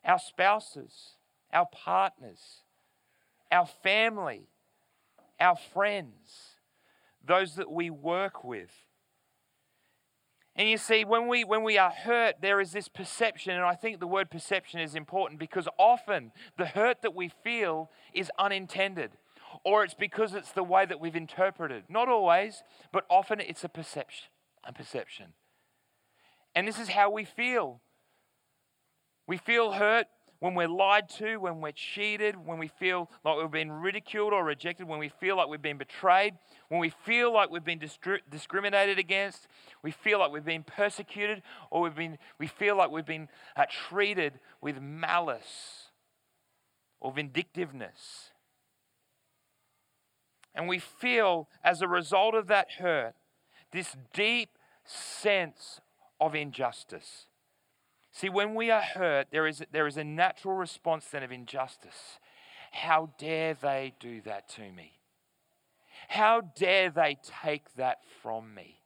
our 0.05 0.19
spouses, 0.19 1.15
our 1.51 1.67
partners, 1.71 2.62
our 3.51 3.65
family, 3.65 4.47
our 5.39 5.55
friends, 5.55 6.55
those 7.25 7.55
that 7.55 7.71
we 7.71 7.89
work 7.89 8.43
with. 8.43 8.71
And 10.57 10.67
you 10.67 10.77
see, 10.77 11.05
when 11.05 11.27
we, 11.27 11.43
when 11.43 11.63
we 11.63 11.77
are 11.77 11.91
hurt, 11.91 12.37
there 12.41 12.59
is 12.59 12.71
this 12.71 12.87
perception, 12.87 13.53
and 13.53 13.63
I 13.63 13.75
think 13.75 13.99
the 13.99 14.07
word 14.07 14.31
perception 14.31 14.79
is 14.79 14.95
important 14.95 15.39
because 15.39 15.67
often 15.77 16.31
the 16.57 16.65
hurt 16.65 17.03
that 17.03 17.13
we 17.13 17.29
feel 17.43 17.91
is 18.11 18.31
unintended, 18.39 19.11
or 19.63 19.83
it's 19.83 19.93
because 19.93 20.33
it's 20.33 20.51
the 20.51 20.63
way 20.63 20.83
that 20.85 20.99
we've 20.99 21.15
interpreted. 21.15 21.83
Not 21.89 22.09
always, 22.09 22.63
but 22.91 23.05
often 23.07 23.39
it's 23.39 23.63
a 23.63 23.69
perception. 23.69 24.29
A 24.63 24.73
perception. 24.73 25.27
And 26.55 26.67
this 26.67 26.79
is 26.79 26.89
how 26.89 27.11
we 27.11 27.23
feel. 27.23 27.79
We 29.27 29.37
feel 29.37 29.73
hurt 29.73 30.07
when 30.39 30.53
we're 30.53 30.67
lied 30.67 31.10
to, 31.10 31.38
when 31.38 31.62
we're 31.62 31.72
cheated, 31.72 32.36
when 32.36 32.60
we 32.60 32.67
feel 32.67 33.10
like 33.24 33.38
we've 33.38 33.51
been 33.51 33.72
ridiculed 33.72 34.34
or 34.34 34.44
rejected, 34.44 34.88
when 34.88 35.00
we 35.00 35.10
feel 35.10 35.36
like 35.36 35.48
we've 35.48 35.62
been 35.62 35.77
betrayed, 35.77 36.36
when 36.70 36.79
we 36.79 36.89
feel 36.89 37.34
like 37.34 37.50
we've 37.50 37.63
been 37.63 37.79
distri- 37.79 38.22
discriminated 38.29 39.00
against, 39.00 39.48
we 39.82 39.91
feel 39.91 40.20
like 40.20 40.32
we've 40.32 40.46
been 40.46 40.63
persecuted, 40.63 41.41
or 41.72 41.82
we've 41.82 41.96
been, 41.96 42.17
we 42.39 42.48
feel 42.48 42.75
like 42.75 42.91
we've 42.91 43.06
been 43.06 43.29
uh, 43.56 43.65
treated 43.89 44.39
with 44.62 44.79
malice 44.82 45.88
or 47.00 47.12
vindictiveness. 47.12 48.32
And 50.53 50.67
we 50.67 50.79
feel, 50.79 51.48
as 51.63 51.82
a 51.82 51.88
result 51.88 52.34
of 52.34 52.48
that 52.48 52.72
hurt, 52.79 53.13
this 53.72 53.96
deep 54.13 54.50
sense 54.84 55.82
of 56.20 56.34
injustice. 56.34 57.26
See, 58.17 58.29
when 58.29 58.55
we 58.55 58.71
are 58.71 58.81
hurt, 58.81 59.27
there 59.29 59.45
is, 59.45 59.62
there 59.71 59.86
is 59.86 59.95
a 59.95 60.03
natural 60.03 60.55
response 60.55 61.05
then 61.05 61.21
of 61.21 61.31
injustice. 61.31 62.17
How 62.71 63.12
dare 63.19 63.53
they 63.53 63.93
do 64.00 64.21
that 64.21 64.50
to 64.55 64.71
me? 64.71 64.93
How 66.07 66.41
dare 66.41 66.89
they 66.89 67.19
take 67.43 67.75
that 67.75 68.00
from 68.24 68.55
me? 68.55 68.79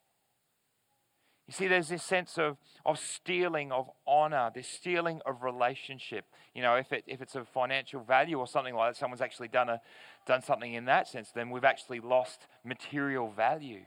You 1.47 1.53
see, 1.53 1.67
there's 1.69 1.87
this 1.87 2.03
sense 2.03 2.37
of, 2.37 2.57
of 2.85 2.99
stealing 2.99 3.71
of 3.71 3.89
honor, 4.05 4.51
this 4.53 4.67
stealing 4.67 5.21
of 5.25 5.43
relationship. 5.43 6.25
You 6.53 6.61
know, 6.61 6.75
if, 6.75 6.91
it, 6.91 7.05
if 7.07 7.21
it's 7.21 7.35
of 7.35 7.47
financial 7.47 8.01
value 8.01 8.37
or 8.37 8.47
something 8.47 8.75
like 8.75 8.95
that, 8.95 8.99
someone's 8.99 9.21
actually 9.21 9.47
done, 9.47 9.69
a, 9.69 9.79
done 10.27 10.41
something 10.41 10.73
in 10.73 10.83
that 10.85 11.07
sense, 11.07 11.31
then 11.33 11.51
we've 11.51 11.63
actually 11.63 12.01
lost 12.01 12.47
material 12.65 13.31
value. 13.31 13.85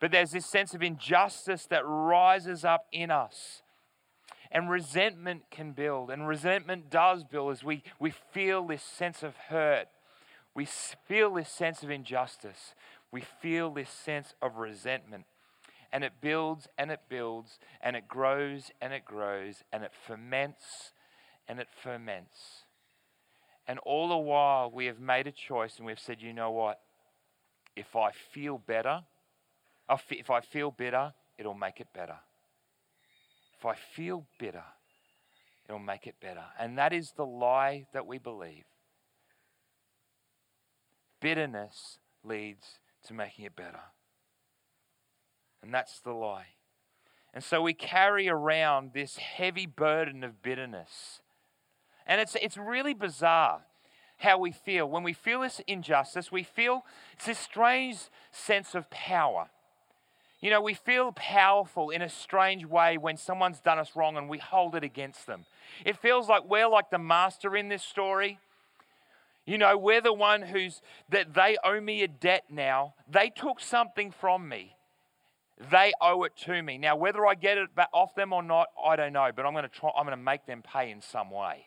But 0.00 0.10
there's 0.10 0.30
this 0.30 0.46
sense 0.46 0.72
of 0.72 0.82
injustice 0.82 1.66
that 1.66 1.82
rises 1.84 2.64
up 2.64 2.86
in 2.92 3.10
us 3.10 3.60
and 4.52 4.68
resentment 4.68 5.44
can 5.50 5.72
build, 5.72 6.10
and 6.10 6.28
resentment 6.28 6.90
does 6.90 7.24
build 7.24 7.52
as 7.52 7.64
we, 7.64 7.82
we 7.98 8.10
feel 8.10 8.66
this 8.66 8.82
sense 8.82 9.22
of 9.22 9.34
hurt. 9.48 9.88
We 10.54 10.66
feel 10.66 11.32
this 11.32 11.48
sense 11.48 11.82
of 11.82 11.90
injustice. 11.90 12.74
We 13.10 13.22
feel 13.22 13.70
this 13.70 13.88
sense 13.88 14.34
of 14.42 14.56
resentment. 14.56 15.24
And 15.90 16.04
it 16.04 16.12
builds 16.20 16.68
and 16.76 16.90
it 16.90 17.00
builds 17.08 17.58
and 17.80 17.96
it 17.96 18.06
grows 18.06 18.70
and 18.80 18.92
it 18.92 19.06
grows 19.06 19.64
and 19.72 19.82
it 19.82 19.92
ferments 20.06 20.92
and 21.48 21.58
it 21.58 21.68
ferments. 21.82 22.64
And 23.66 23.78
all 23.80 24.08
the 24.08 24.16
while, 24.16 24.70
we 24.70 24.86
have 24.86 25.00
made 25.00 25.26
a 25.26 25.32
choice 25.32 25.78
and 25.78 25.86
we've 25.86 25.98
said, 25.98 26.20
you 26.20 26.34
know 26.34 26.50
what? 26.50 26.80
If 27.74 27.96
I 27.96 28.10
feel 28.10 28.58
better, 28.58 29.02
if 30.10 30.30
I 30.30 30.40
feel 30.42 30.70
bitter, 30.70 31.14
it'll 31.38 31.54
make 31.54 31.80
it 31.80 31.88
better. 31.94 32.16
If 33.62 33.66
I 33.66 33.76
feel 33.76 34.26
bitter, 34.40 34.64
it'll 35.68 35.78
make 35.78 36.08
it 36.08 36.16
better. 36.20 36.42
And 36.58 36.76
that 36.78 36.92
is 36.92 37.12
the 37.16 37.24
lie 37.24 37.86
that 37.92 38.08
we 38.08 38.18
believe. 38.18 38.64
Bitterness 41.20 42.00
leads 42.24 42.80
to 43.06 43.14
making 43.14 43.44
it 43.44 43.54
better. 43.54 43.78
And 45.62 45.72
that's 45.72 46.00
the 46.00 46.10
lie. 46.10 46.46
And 47.32 47.44
so 47.44 47.62
we 47.62 47.72
carry 47.72 48.28
around 48.28 48.94
this 48.94 49.18
heavy 49.18 49.66
burden 49.66 50.24
of 50.24 50.42
bitterness. 50.42 51.20
And 52.04 52.20
it's, 52.20 52.36
it's 52.42 52.56
really 52.56 52.94
bizarre 52.94 53.60
how 54.16 54.38
we 54.38 54.50
feel. 54.50 54.88
When 54.88 55.04
we 55.04 55.12
feel 55.12 55.42
this 55.42 55.60
injustice, 55.68 56.32
we 56.32 56.42
feel 56.42 56.84
it's 57.12 57.26
this 57.26 57.38
strange 57.38 57.98
sense 58.32 58.74
of 58.74 58.90
power. 58.90 59.50
You 60.42 60.50
know, 60.50 60.60
we 60.60 60.74
feel 60.74 61.12
powerful 61.12 61.90
in 61.90 62.02
a 62.02 62.08
strange 62.08 62.66
way 62.66 62.98
when 62.98 63.16
someone's 63.16 63.60
done 63.60 63.78
us 63.78 63.94
wrong 63.94 64.16
and 64.16 64.28
we 64.28 64.38
hold 64.38 64.74
it 64.74 64.82
against 64.82 65.28
them. 65.28 65.44
It 65.86 65.96
feels 65.96 66.28
like 66.28 66.44
we're 66.44 66.68
like 66.68 66.90
the 66.90 66.98
master 66.98 67.56
in 67.56 67.68
this 67.68 67.84
story. 67.84 68.40
You 69.46 69.56
know, 69.56 69.78
we're 69.78 70.00
the 70.00 70.12
one 70.12 70.42
who's 70.42 70.82
that 71.10 71.34
they 71.34 71.56
owe 71.62 71.80
me 71.80 72.02
a 72.02 72.08
debt 72.08 72.44
now. 72.50 72.94
They 73.08 73.30
took 73.30 73.60
something 73.60 74.10
from 74.10 74.48
me. 74.48 74.74
They 75.70 75.92
owe 76.00 76.24
it 76.24 76.36
to 76.38 76.60
me. 76.60 76.76
Now, 76.76 76.96
whether 76.96 77.24
I 77.24 77.36
get 77.36 77.56
it 77.56 77.72
back 77.76 77.90
off 77.92 78.16
them 78.16 78.32
or 78.32 78.42
not, 78.42 78.66
I 78.84 78.96
don't 78.96 79.12
know, 79.12 79.30
but 79.34 79.46
I'm 79.46 79.52
going 79.52 79.62
to 79.62 79.68
try 79.68 79.90
I'm 79.96 80.06
going 80.06 80.18
to 80.18 80.22
make 80.22 80.46
them 80.46 80.62
pay 80.62 80.90
in 80.90 81.00
some 81.00 81.30
way. 81.30 81.66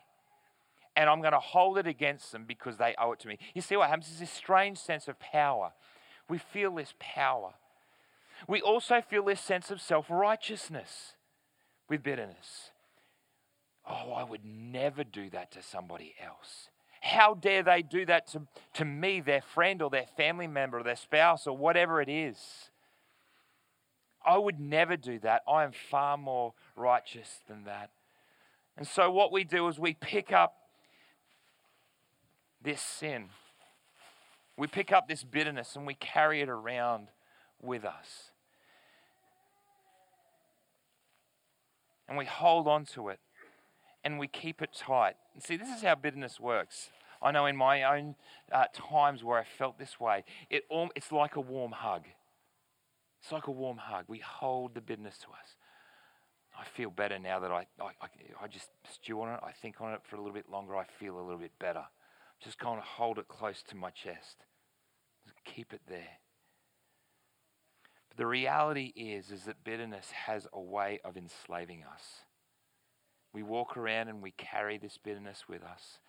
And 0.97 1.09
I'm 1.09 1.21
going 1.21 1.33
to 1.33 1.39
hold 1.39 1.77
it 1.77 1.87
against 1.87 2.33
them 2.33 2.43
because 2.45 2.75
they 2.75 2.93
owe 2.97 3.13
it 3.13 3.19
to 3.21 3.29
me. 3.29 3.37
You 3.53 3.61
see 3.61 3.77
what 3.77 3.87
happens? 3.87 4.07
There's 4.07 4.19
this 4.19 4.31
strange 4.31 4.77
sense 4.77 5.07
of 5.07 5.17
power. 5.19 5.71
We 6.27 6.39
feel 6.39 6.75
this 6.75 6.93
power. 6.99 7.53
We 8.47 8.61
also 8.61 9.01
feel 9.01 9.25
this 9.25 9.41
sense 9.41 9.71
of 9.71 9.81
self 9.81 10.09
righteousness 10.09 11.13
with 11.89 12.03
bitterness. 12.03 12.71
Oh, 13.87 14.13
I 14.13 14.23
would 14.23 14.45
never 14.45 15.03
do 15.03 15.29
that 15.29 15.51
to 15.51 15.61
somebody 15.61 16.15
else. 16.23 16.69
How 17.01 17.35
dare 17.35 17.61
they 17.61 17.83
do 17.83 18.05
that 18.07 18.27
to, 18.31 18.47
to 18.73 18.85
me, 18.85 19.21
their 19.21 19.41
friend 19.41 19.81
or 19.81 19.91
their 19.91 20.07
family 20.17 20.47
member 20.47 20.79
or 20.79 20.83
their 20.83 20.95
spouse 20.95 21.45
or 21.45 21.55
whatever 21.55 22.01
it 22.01 22.09
is? 22.09 22.71
I 24.25 24.39
would 24.39 24.59
never 24.59 24.97
do 24.97 25.19
that. 25.19 25.43
I 25.47 25.63
am 25.63 25.71
far 25.71 26.17
more 26.17 26.53
righteous 26.75 27.41
than 27.47 27.65
that. 27.65 27.91
And 28.75 28.87
so, 28.87 29.11
what 29.11 29.31
we 29.31 29.43
do 29.43 29.67
is 29.67 29.79
we 29.79 29.93
pick 29.93 30.31
up 30.31 30.55
this 32.61 32.81
sin, 32.81 33.29
we 34.57 34.65
pick 34.65 34.91
up 34.91 35.07
this 35.07 35.23
bitterness, 35.23 35.75
and 35.75 35.85
we 35.85 35.93
carry 35.93 36.41
it 36.41 36.49
around 36.49 37.09
with 37.61 37.85
us. 37.85 38.31
And 42.07 42.17
we 42.17 42.25
hold 42.25 42.67
on 42.67 42.85
to 42.85 43.09
it 43.09 43.19
and 44.03 44.19
we 44.19 44.27
keep 44.27 44.61
it 44.61 44.69
tight. 44.77 45.15
And 45.33 45.43
see, 45.43 45.57
this 45.57 45.69
is 45.69 45.81
how 45.81 45.95
bitterness 45.95 46.39
works. 46.39 46.91
I 47.21 47.31
know 47.31 47.47
in 47.47 47.55
my 47.55 47.83
own 47.83 48.15
uh, 48.51 48.65
times 48.71 49.23
where 49.23 49.39
I 49.39 49.43
felt 49.43 49.79
this 49.79 49.99
way, 49.99 50.23
it, 50.49 50.63
it's 50.95 51.11
like 51.11 51.35
a 51.35 51.41
warm 51.41 51.71
hug. 51.71 52.03
It's 53.21 53.31
like 53.31 53.47
a 53.47 53.51
warm 53.51 53.77
hug. 53.77 54.05
We 54.07 54.19
hold 54.19 54.75
the 54.75 54.81
bitterness 54.81 55.17
to 55.19 55.27
us. 55.29 55.55
I 56.57 56.63
feel 56.63 56.91
better 56.91 57.17
now 57.17 57.39
that 57.39 57.51
I, 57.51 57.65
I, 57.81 57.89
I, 58.41 58.47
just 58.47 58.69
stew 58.89 59.21
on 59.21 59.33
it. 59.33 59.39
I 59.43 59.51
think 59.51 59.81
on 59.81 59.93
it 59.93 60.01
for 60.03 60.15
a 60.15 60.19
little 60.19 60.33
bit 60.33 60.49
longer. 60.49 60.77
I 60.77 60.85
feel 60.99 61.19
a 61.19 61.21
little 61.21 61.39
bit 61.39 61.51
better. 61.59 61.83
Just 62.41 62.59
kind 62.59 62.77
of 62.77 62.83
hold 62.83 63.17
it 63.17 63.27
close 63.27 63.63
to 63.69 63.75
my 63.75 63.89
chest. 63.89 64.45
Just 65.25 65.35
keep 65.43 65.73
it 65.73 65.81
there. 65.89 66.19
The 68.17 68.25
reality 68.25 68.93
is, 68.95 69.31
is 69.31 69.43
that 69.43 69.63
bitterness 69.63 70.11
has 70.11 70.47
a 70.53 70.61
way 70.61 70.99
of 71.03 71.17
enslaving 71.17 71.83
us. 71.83 72.23
We 73.33 73.43
walk 73.43 73.75
around 73.75 74.07
and 74.07 74.21
we 74.21 74.31
carry 74.31 74.77
this 74.77 74.97
bitterness 74.97 75.43
with 75.49 75.63
us, 75.63 75.99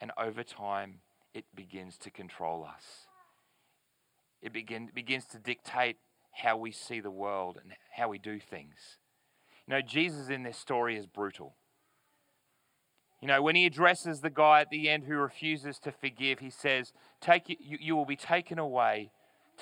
and 0.00 0.12
over 0.18 0.42
time, 0.42 1.00
it 1.32 1.44
begins 1.54 1.96
to 1.98 2.10
control 2.10 2.64
us. 2.64 3.06
It 4.42 4.52
begin, 4.52 4.90
begins 4.94 5.24
to 5.26 5.38
dictate 5.38 5.96
how 6.32 6.56
we 6.56 6.72
see 6.72 7.00
the 7.00 7.10
world 7.10 7.58
and 7.62 7.72
how 7.96 8.08
we 8.08 8.18
do 8.18 8.38
things. 8.38 8.98
You 9.66 9.74
know, 9.74 9.82
Jesus 9.82 10.28
in 10.28 10.42
this 10.42 10.58
story 10.58 10.96
is 10.96 11.06
brutal. 11.06 11.56
You 13.20 13.28
know, 13.28 13.42
when 13.42 13.54
he 13.54 13.66
addresses 13.66 14.20
the 14.20 14.30
guy 14.30 14.62
at 14.62 14.70
the 14.70 14.88
end 14.88 15.04
who 15.04 15.16
refuses 15.16 15.78
to 15.80 15.92
forgive, 15.92 16.38
he 16.38 16.50
says, 16.50 16.92
Take 17.20 17.48
you, 17.48 17.56
you 17.78 17.94
will 17.94 18.06
be 18.06 18.16
taken 18.16 18.58
away 18.58 19.10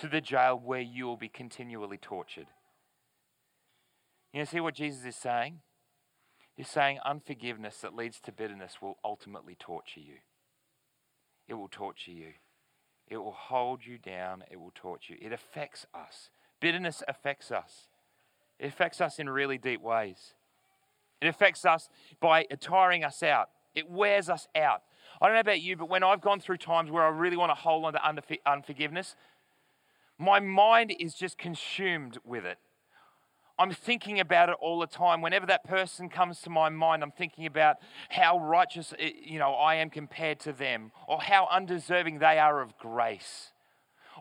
to 0.00 0.09
the 0.09 0.21
jail 0.21 0.61
where 0.62 0.81
you 0.81 1.07
will 1.07 1.17
be 1.17 1.28
continually 1.28 1.99
tortured. 1.99 2.47
You 4.33 4.40
know, 4.40 4.45
see 4.45 4.61
what 4.61 4.75
Jesus 4.75 5.05
is 5.05 5.17
saying? 5.17 5.61
He's 6.55 6.69
saying 6.69 6.99
unforgiveness 7.05 7.78
that 7.78 7.95
leads 7.95 8.21
to 8.21 8.33
bitterness 8.33 8.83
will 8.83 8.99
ultimately 9.05 9.57
torture 9.59 10.00
you. 10.00 10.17
It 11.47 11.55
will 11.55 11.69
torture 11.69 12.11
you. 12.11 12.33
It 13.07 13.17
will 13.17 13.33
hold 13.33 13.87
you 13.87 13.97
down. 13.97 14.45
It 14.50 14.61
will 14.61 14.73
torture 14.75 15.14
you. 15.14 15.19
It 15.23 15.33
affects 15.33 15.87
us. 15.95 16.31
Bitterness 16.61 17.02
affects 17.09 17.50
us. 17.50 17.88
It 18.59 18.67
affects 18.67 19.00
us 19.00 19.19
in 19.19 19.31
really 19.31 19.57
deep 19.57 19.81
ways. 19.81 20.35
It 21.21 21.28
affects 21.28 21.64
us 21.64 21.88
by 22.21 22.45
tiring 22.61 23.05
us 23.05 23.23
out. 23.23 23.50
It 23.75 23.88
wears 23.88 24.28
us 24.28 24.49
out. 24.55 24.83
I 25.21 25.26
don't 25.26 25.35
know 25.35 25.40
about 25.40 25.61
you, 25.61 25.76
but 25.76 25.88
when 25.88 26.02
I've 26.02 26.21
gone 26.21 26.40
through 26.40 26.59
times 26.59 26.90
where 26.90 27.05
I 27.05 27.09
really 27.09 27.37
want 27.37 27.50
to 27.50 27.55
hold 27.55 27.85
on 27.85 27.93
to 28.17 28.38
unforgiveness, 28.47 29.17
my 30.18 30.40
mind 30.40 30.94
is 30.98 31.14
just 31.14 31.38
consumed 31.38 32.18
with 32.25 32.44
it. 32.44 32.58
I'm 33.58 33.72
thinking 33.72 34.20
about 34.20 34.48
it 34.50 34.56
all 34.60 34.78
the 34.78 34.87
time. 34.87 35.20
Whenever 35.20 35.46
that 35.46 35.64
person 35.64 36.08
comes 36.08 36.40
to 36.42 36.50
my 36.50 36.68
mind, 36.68 37.02
I'm 37.02 37.10
thinking 37.10 37.44
about 37.44 37.76
how 38.08 38.38
righteous 38.38 38.94
eh, 38.98 39.10
you 39.20 39.38
know, 39.38 39.52
I 39.54 39.76
am 39.76 39.90
compared 39.90 40.38
to 40.40 40.52
them, 40.52 40.92
or 41.08 41.20
how 41.20 41.48
undeserving 41.50 42.20
they 42.20 42.38
are 42.38 42.60
of 42.60 42.78
grace. 42.78 43.52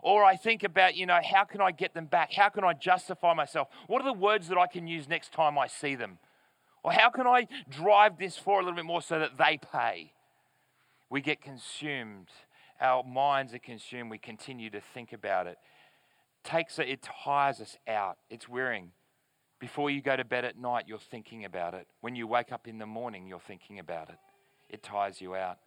Or 0.02 0.24
I 0.24 0.36
think 0.36 0.62
about, 0.62 0.96
you 0.96 1.06
know, 1.06 1.20
how 1.24 1.44
can 1.44 1.60
I 1.60 1.70
get 1.72 1.94
them 1.94 2.06
back? 2.06 2.32
How 2.32 2.48
can 2.48 2.64
I 2.64 2.72
justify 2.72 3.34
myself? 3.34 3.68
What 3.86 4.00
are 4.00 4.04
the 4.04 4.18
words 4.18 4.48
that 4.48 4.58
I 4.58 4.66
can 4.66 4.86
use 4.86 5.08
next 5.08 5.32
time 5.32 5.58
I 5.58 5.66
see 5.66 5.94
them? 5.94 6.18
Or 6.82 6.92
how 6.92 7.10
can 7.10 7.26
I 7.26 7.48
drive 7.68 8.18
this 8.18 8.36
for 8.36 8.60
a 8.60 8.62
little 8.62 8.76
bit 8.76 8.84
more 8.84 9.02
so 9.02 9.18
that 9.18 9.36
they 9.38 9.58
pay? 9.58 10.12
We 11.10 11.20
get 11.20 11.40
consumed. 11.40 12.28
Our 12.80 13.02
minds 13.02 13.54
are 13.54 13.58
consumed. 13.58 14.10
We 14.10 14.18
continue 14.18 14.70
to 14.70 14.80
think 14.80 15.12
about 15.12 15.46
it. 15.48 15.58
Takes 16.48 16.78
it, 16.78 16.88
it 16.88 17.02
tires 17.02 17.60
us 17.60 17.76
out. 17.86 18.16
It's 18.30 18.48
wearing. 18.48 18.92
Before 19.60 19.90
you 19.90 20.00
go 20.00 20.16
to 20.16 20.24
bed 20.24 20.46
at 20.46 20.56
night, 20.56 20.86
you're 20.88 20.98
thinking 20.98 21.44
about 21.44 21.74
it. 21.74 21.86
When 22.00 22.16
you 22.16 22.26
wake 22.26 22.52
up 22.52 22.66
in 22.66 22.78
the 22.78 22.86
morning, 22.86 23.26
you're 23.26 23.38
thinking 23.38 23.78
about 23.78 24.08
it. 24.08 24.16
It 24.70 24.82
tires 24.82 25.20
you 25.20 25.34
out. 25.34 25.58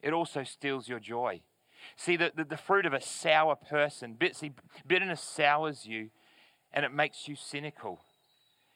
It 0.00 0.14
also 0.14 0.42
steals 0.42 0.88
your 0.88 1.00
joy. 1.00 1.42
See, 1.96 2.16
the, 2.16 2.32
the, 2.34 2.44
the 2.44 2.56
fruit 2.56 2.86
of 2.86 2.94
a 2.94 3.00
sour 3.02 3.56
person, 3.56 4.16
see, 4.32 4.52
bitterness 4.86 5.20
sours 5.20 5.84
you 5.84 6.08
and 6.72 6.86
it 6.86 6.92
makes 6.92 7.28
you 7.28 7.36
cynical. 7.36 8.00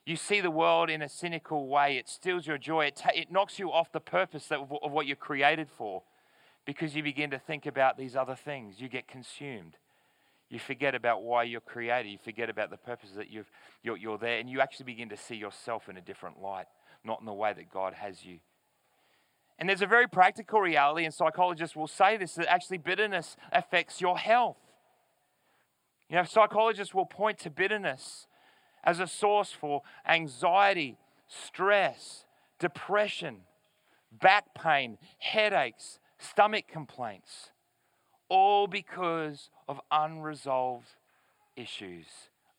You 0.04 0.16
see 0.16 0.42
the 0.42 0.50
world 0.50 0.90
in 0.90 1.00
a 1.00 1.08
cynical 1.08 1.68
way. 1.68 1.96
It 1.96 2.06
steals 2.06 2.46
your 2.46 2.58
joy. 2.58 2.84
It, 2.84 2.96
ta- 2.96 3.12
it 3.14 3.32
knocks 3.32 3.58
you 3.58 3.72
off 3.72 3.92
the 3.92 4.00
purpose 4.00 4.52
of 4.52 4.68
what 4.68 5.06
you're 5.06 5.16
created 5.16 5.68
for 5.74 6.02
because 6.66 6.94
you 6.94 7.02
begin 7.02 7.30
to 7.30 7.38
think 7.38 7.64
about 7.64 7.96
these 7.96 8.14
other 8.14 8.34
things. 8.34 8.78
You 8.78 8.90
get 8.90 9.08
consumed. 9.08 9.78
You 10.50 10.58
forget 10.58 10.94
about 10.94 11.22
why 11.22 11.44
you're 11.44 11.60
created. 11.60 12.10
You 12.10 12.18
forget 12.22 12.50
about 12.50 12.70
the 12.70 12.76
purpose 12.76 13.10
that 13.16 13.30
you've, 13.30 13.50
you're, 13.82 13.96
you're 13.96 14.18
there. 14.18 14.38
And 14.38 14.48
you 14.48 14.60
actually 14.60 14.86
begin 14.86 15.08
to 15.08 15.16
see 15.16 15.36
yourself 15.36 15.88
in 15.88 15.96
a 15.96 16.00
different 16.00 16.40
light, 16.40 16.66
not 17.04 17.20
in 17.20 17.26
the 17.26 17.32
way 17.32 17.52
that 17.52 17.72
God 17.72 17.94
has 17.94 18.24
you. 18.24 18.38
And 19.58 19.68
there's 19.68 19.82
a 19.82 19.86
very 19.86 20.08
practical 20.08 20.60
reality, 20.60 21.04
and 21.04 21.14
psychologists 21.14 21.76
will 21.76 21.86
say 21.86 22.16
this 22.16 22.34
that 22.34 22.50
actually 22.50 22.78
bitterness 22.78 23.36
affects 23.52 24.00
your 24.00 24.18
health. 24.18 24.56
You 26.08 26.16
know, 26.16 26.24
psychologists 26.24 26.92
will 26.92 27.06
point 27.06 27.38
to 27.40 27.50
bitterness 27.50 28.26
as 28.82 29.00
a 29.00 29.06
source 29.06 29.50
for 29.52 29.82
anxiety, 30.06 30.98
stress, 31.28 32.26
depression, 32.58 33.42
back 34.12 34.54
pain, 34.54 34.98
headaches, 35.18 35.98
stomach 36.18 36.64
complaints, 36.68 37.50
all 38.28 38.66
because 38.66 39.50
of 39.68 39.80
unresolved 39.90 40.88
issues, 41.56 42.06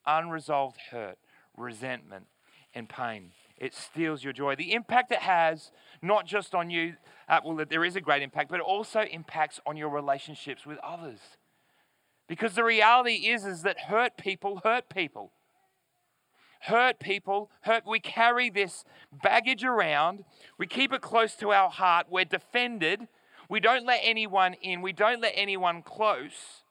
unresolved 0.05 0.77
hurt, 0.91 1.17
resentment, 1.57 2.25
and 2.73 2.89
pain. 2.89 3.31
It 3.57 3.73
steals 3.73 4.23
your 4.23 4.33
joy. 4.33 4.55
The 4.55 4.73
impact 4.73 5.11
it 5.11 5.19
has, 5.19 5.71
not 6.01 6.25
just 6.25 6.53
on 6.53 6.69
you, 6.69 6.95
uh, 7.29 7.39
well, 7.43 7.65
there 7.69 7.85
is 7.85 7.95
a 7.95 8.01
great 8.01 8.21
impact, 8.21 8.49
but 8.49 8.59
it 8.59 8.63
also 8.63 9.01
impacts 9.01 9.59
on 9.65 9.77
your 9.77 9.89
relationships 9.89 10.65
with 10.65 10.77
others. 10.79 11.19
Because 12.27 12.55
the 12.55 12.63
reality 12.63 13.27
is, 13.27 13.45
is 13.45 13.61
that 13.61 13.81
hurt 13.81 14.17
people 14.17 14.61
hurt 14.63 14.89
people. 14.89 15.31
Hurt 16.61 16.99
people, 16.99 17.51
hurt. 17.61 17.83
We 17.85 17.99
carry 17.99 18.49
this 18.49 18.85
baggage 19.11 19.63
around. 19.63 20.23
We 20.57 20.65
keep 20.65 20.91
it 20.91 21.01
close 21.01 21.35
to 21.35 21.51
our 21.51 21.69
heart. 21.69 22.07
We're 22.09 22.25
defended. 22.25 23.07
We 23.49 23.59
don't 23.59 23.85
let 23.85 23.99
anyone 24.03 24.55
in. 24.55 24.81
We 24.81 24.93
don't 24.93 25.21
let 25.21 25.33
anyone 25.35 25.81
close. 25.81 26.63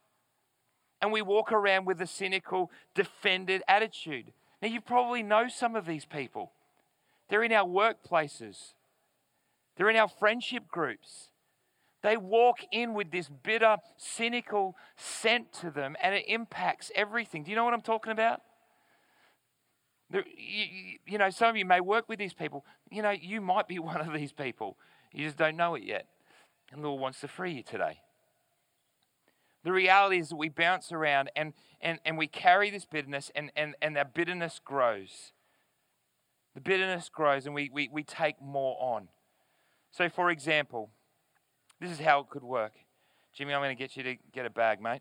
And 1.01 1.13
we 1.13 1.23
walk 1.23 1.53
around 1.53 1.85
with 1.85 2.01
a 2.01 2.07
cynical, 2.07 2.71
defended 2.95 3.63
attitude. 3.69 4.33
Now, 4.63 4.69
you 4.69 4.81
probably 4.81 5.23
know 5.23 5.49
some 5.49 5.77
of 5.77 5.87
these 5.87 6.05
people. 6.05 6.53
They're 7.29 7.45
in 7.45 7.53
our 7.53 7.67
workplaces, 7.67 8.73
they're 9.77 9.91
in 9.91 9.97
our 9.97 10.09
friendship 10.09 10.69
groups. 10.69 11.29
They 12.03 12.19
walk 12.19 12.59
in 12.71 12.93
with 12.93 13.11
this 13.11 13.31
bitter, 13.31 13.79
cynical 13.97 14.77
scent 14.95 15.55
to 15.55 15.71
them, 15.71 15.97
and 16.03 16.15
it 16.15 16.25
impacts 16.29 16.91
everything. 16.95 17.45
Do 17.45 17.51
you 17.51 17.57
know 17.57 17.65
what 17.65 17.73
I'm 17.73 17.81
talking 17.81 18.13
about? 18.13 18.43
You, 20.13 21.17
know, 21.17 21.31
some 21.31 21.49
of 21.49 21.57
you 21.57 21.65
may 21.65 21.81
work 21.81 22.07
with 22.07 22.19
these 22.19 22.35
people. 22.35 22.67
You 22.91 23.01
know, 23.01 23.11
you 23.11 23.41
might 23.41 23.69
be 23.69 23.79
one 23.79 24.03
of 24.03 24.13
these 24.13 24.33
people. 24.33 24.77
You 25.13 25.25
just 25.25 25.39
don't 25.39 25.57
know 25.57 25.77
it 25.77 25.83
yet. 25.83 26.07
And 26.73 26.83
the 26.83 26.89
Lord 26.89 27.01
wants 27.01 27.21
to 27.21 27.29
free 27.29 27.53
you 27.53 27.63
today. 27.63 28.01
The 29.65 29.73
reality 29.73 30.19
is 30.19 30.29
that 30.29 30.37
we 30.37 30.49
bounce 30.49 30.93
around 30.93 31.31
and, 31.35 31.55
and, 31.81 31.99
and 32.05 32.19
we 32.19 32.27
carry 32.27 32.71
this 32.71 32.85
bitterness, 32.85 33.31
and, 33.35 33.51
and, 33.57 33.75
and 33.81 33.97
that 33.97 34.15
bitterness 34.15 34.61
grows. 34.63 35.33
The 36.55 36.61
bitterness 36.61 37.09
grows 37.09 37.47
and 37.47 37.55
we, 37.55 37.71
we, 37.73 37.89
we 37.91 38.03
take 38.03 38.41
more 38.41 38.77
on. 38.81 39.09
So, 39.91 40.09
for 40.09 40.31
example, 40.31 40.91
this 41.81 41.91
is 41.91 42.01
how 42.01 42.21
it 42.21 42.29
could 42.29 42.45
work. 42.45 42.73
Jimmy, 43.33 43.55
I'm 43.55 43.61
going 43.61 43.77
to 43.77 43.81
get 43.81 43.97
you 43.97 44.03
to 44.03 44.17
get 44.33 44.47
a 44.47 44.51
bag, 44.51 44.81
mate. 44.81 45.01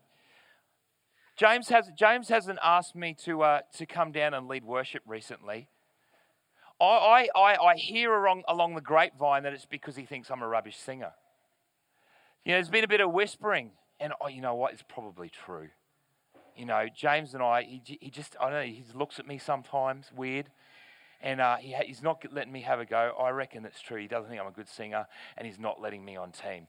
James, 1.36 1.68
has, 1.68 1.90
James 1.96 2.28
hasn't 2.28 2.58
asked 2.62 2.94
me 2.94 3.14
to, 3.24 3.42
uh, 3.42 3.60
to 3.76 3.86
come 3.86 4.12
down 4.12 4.34
and 4.34 4.48
lead 4.48 4.64
worship 4.64 5.02
recently. 5.06 5.68
I, 6.80 7.28
I, 7.34 7.56
I 7.56 7.74
hear 7.76 8.12
along, 8.14 8.42
along 8.48 8.74
the 8.74 8.80
grapevine 8.80 9.42
that 9.44 9.52
it's 9.52 9.66
because 9.66 9.96
he 9.96 10.04
thinks 10.04 10.30
I'm 10.30 10.42
a 10.42 10.48
rubbish 10.48 10.76
singer. 10.76 11.12
You 12.44 12.52
know, 12.52 12.56
there's 12.56 12.70
been 12.70 12.84
a 12.84 12.88
bit 12.88 13.00
of 13.00 13.12
whispering, 13.12 13.70
and 14.00 14.12
oh, 14.20 14.28
you 14.28 14.40
know 14.40 14.54
what? 14.54 14.72
It's 14.72 14.84
probably 14.86 15.30
true. 15.30 15.68
You 16.56 16.66
know, 16.66 16.86
James 16.94 17.34
and 17.34 17.42
I, 17.42 17.62
he, 17.62 17.98
he 18.00 18.10
just, 18.10 18.36
I 18.40 18.44
don't 18.44 18.52
know, 18.52 18.62
he 18.62 18.84
looks 18.94 19.18
at 19.18 19.26
me 19.26 19.38
sometimes 19.38 20.12
weird 20.14 20.50
and 21.24 21.40
uh, 21.40 21.56
he, 21.56 21.74
he's 21.86 22.02
not 22.02 22.22
letting 22.32 22.52
me 22.52 22.60
have 22.60 22.78
a 22.78 22.84
go. 22.84 23.12
I 23.18 23.30
reckon 23.30 23.62
that's 23.62 23.80
true. 23.80 24.00
He 24.00 24.06
doesn't 24.06 24.28
think 24.28 24.40
I'm 24.40 24.46
a 24.46 24.52
good 24.52 24.68
singer, 24.68 25.06
and 25.36 25.46
he's 25.46 25.58
not 25.58 25.80
letting 25.80 26.04
me 26.04 26.16
on 26.16 26.30
team. 26.30 26.68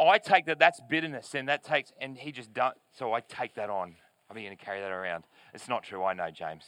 I 0.00 0.18
take 0.18 0.46
that 0.46 0.58
that's 0.58 0.80
bitterness, 0.88 1.34
and 1.34 1.48
that 1.48 1.62
takes, 1.62 1.92
and 2.00 2.18
he 2.18 2.32
just 2.32 2.52
don't. 2.52 2.74
So 2.92 3.12
I 3.12 3.20
take 3.20 3.54
that 3.54 3.70
on. 3.70 3.94
I'm 4.28 4.36
going 4.36 4.50
to 4.50 4.56
carry 4.56 4.80
that 4.80 4.90
around. 4.90 5.24
It's 5.54 5.68
not 5.68 5.84
true. 5.84 6.04
I 6.04 6.14
know, 6.14 6.30
James. 6.30 6.64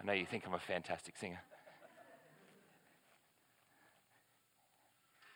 I 0.00 0.04
know 0.04 0.12
you 0.12 0.26
think 0.26 0.44
I'm 0.46 0.54
a 0.54 0.58
fantastic 0.58 1.16
singer. 1.16 1.40